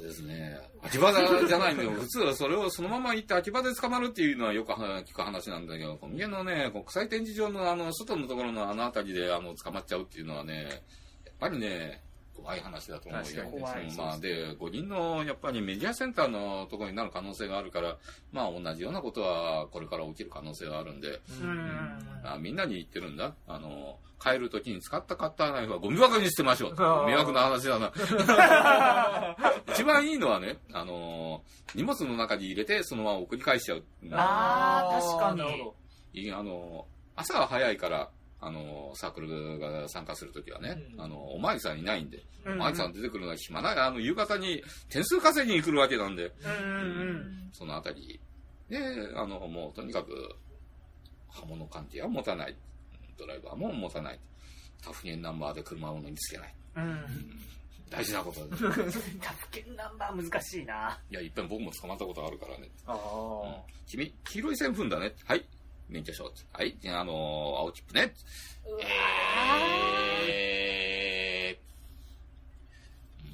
[0.00, 0.58] ですね。
[0.82, 1.90] 秋葉じゃないのよ。
[1.92, 12.02] 普通はそれをそのまま行って秋葉で捕まるっていうのはよく聞く話なんだけど、この家のね、国際展示場のあの、外のところのあの辺りであの、捕まっちゃうっていうのはね、やっぱりね、
[12.40, 13.42] 怖い話だと思うよ。
[13.44, 17.98] 確まあ、で、五人の、やっぱりメディアセンターのところになる可能性があるから、
[18.32, 22.00] まあ、同じようなことはこれから起きる可能性があるんで、うん。
[22.24, 23.34] あみんなに言ってるんだ。
[23.46, 26.74] あの、帰るときに使ったカッターナイフはゴミ箱に捨てましょう。
[26.76, 27.92] あー迷惑な話だな。
[29.72, 31.42] 一番いいのはね、あの、
[31.74, 33.84] 荷物の中に入れてそのまま送り返しちゃう。
[34.12, 35.50] あー確か
[36.12, 38.10] にあの、朝は早いから、
[38.42, 48.20] あの、サークルが参加するときはね、うんあの、おまわりさんいないんで、うんおまわりさん出てくるのは暇ない、あの、夕方に点数稼ぎに来るわけなんで、うんうんそのあたり
[48.68, 48.78] で、
[49.16, 50.36] あの、もうとにかく、
[51.28, 52.56] 刃物関係は持たない。
[53.20, 54.18] ドライバーも持たない。
[54.82, 56.54] タフゲンナンバーで車を乗りつけない。
[56.76, 56.84] うん。
[56.84, 57.06] うん。
[57.90, 58.52] 大事なことだね。
[59.20, 60.98] 他府県ナンバー難しいな。
[61.10, 62.70] いや、いっぺん僕も捕まったことあるからね。
[62.86, 63.54] あうん
[63.86, 65.12] 君、黄色い線踏んだね。
[65.24, 65.44] はい。
[65.88, 66.32] 免許証。
[66.52, 66.78] はい。
[66.86, 67.16] あ、あのー
[67.58, 68.14] 青切符ね。
[70.28, 73.28] えー、う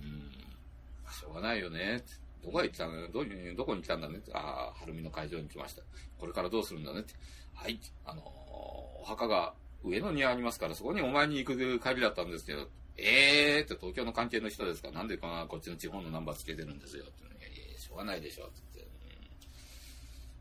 [1.10, 2.02] ん、しょうがないよね。
[2.42, 3.24] どこへ行ったのど
[3.56, 4.20] どこに来たんだね？
[4.32, 5.82] ああ、晴海の会場に来ました。
[6.18, 7.00] これからどうするんだね？
[7.00, 7.12] って。
[7.54, 7.78] はい。
[8.06, 9.54] あのーお墓が
[9.84, 14.88] 上野にありますから、そこにお前に行く帰りだったんですけど、えーって東京の関係の人ですか？
[14.88, 17.04] ら、なんでかな、こっちの地方のナンバーつけてるんですよ。
[17.04, 18.46] っていやいや、しょうがないでしょ。
[18.46, 18.92] って言って。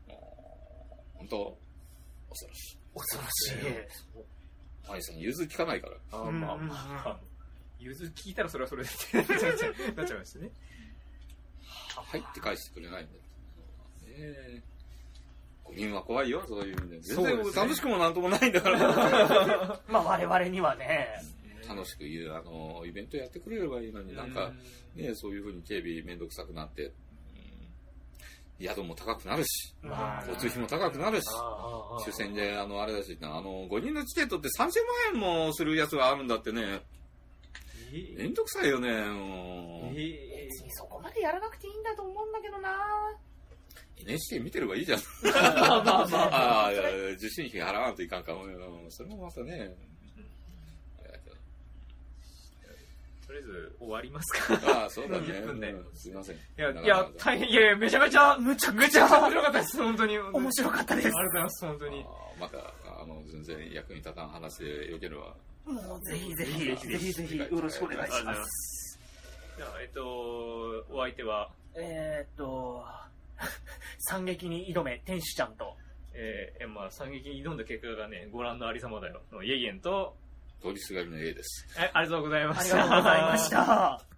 [0.08, 1.58] うん、もう本当、
[2.30, 2.78] 恐ろしい。
[2.94, 4.88] 恐ろしい。
[4.88, 5.96] マイさん、融通聞かないから。
[6.12, 6.74] あーまあま
[7.06, 7.20] あ。
[7.78, 10.50] ゆず聞いたらそれはそれでってなっちゃうなっちゃいましたね。
[11.94, 13.18] はいって返してくれないんだよ。
[13.20, 13.22] ね
[14.18, 14.62] え。
[15.72, 17.00] 5人は怖いよ、そういう意味で。
[17.00, 18.78] 全然楽しくもなんともないんだから。
[19.88, 21.08] まあ我々にはね、
[21.68, 24.52] 楽しく言う、あの、イベントやってくれればいいのに、なんか、
[24.94, 26.88] ねそういうふうに警備めんどくさくなって、う
[28.62, 28.66] ん。
[28.66, 30.26] 宿も高くなるし、まあ。
[30.26, 31.24] 交通費も高くなるし、
[32.06, 34.70] 抽選で、あの、あれだし、あの、5人のチケットって30万
[35.14, 36.82] 円もするやつがあるんだってね、
[37.92, 38.90] えめんどくさいよね。
[38.90, 38.92] う。
[38.92, 42.70] んえ別にそこまでやらなくていいんだと思うんだけどな
[43.98, 45.00] NHK 見てればいいじゃん。
[45.24, 46.36] まあまあまあ。
[46.36, 46.70] ああ、
[47.16, 48.44] 受信費払わんといかんかも。
[48.44, 49.74] うんそれもまたね。
[53.26, 54.72] とりあえず終わりますか。
[54.82, 55.26] ああ、そうだね。
[55.26, 56.36] 10分でうんすいません。
[56.36, 60.18] いや、いや、大変、いやいや、めちゃめちゃ、むちゃめちゃ面白かったです、本当に。
[60.18, 62.06] 面白かったですありがとうございます、本当に。
[62.38, 62.58] また、
[63.02, 65.36] あの、全然役に立たん話でよければ。
[65.64, 69.00] もうぜひぜひ、ぜひぜひよろしくお願いします。
[69.56, 70.06] じゃあ、えっと、
[70.88, 72.84] お相手は、えーっと、
[73.98, 75.76] 惨劇に挑め、天使ちゃんと。
[76.14, 79.20] えー、えまあ、惨劇に挑んだ結果がね、ご覧のありさまだよ。
[79.32, 80.16] のイエイエンと、
[80.62, 81.66] 通りすがりの A です。
[81.78, 82.76] え、ありがとうございまありした。
[82.78, 84.15] がとうございました。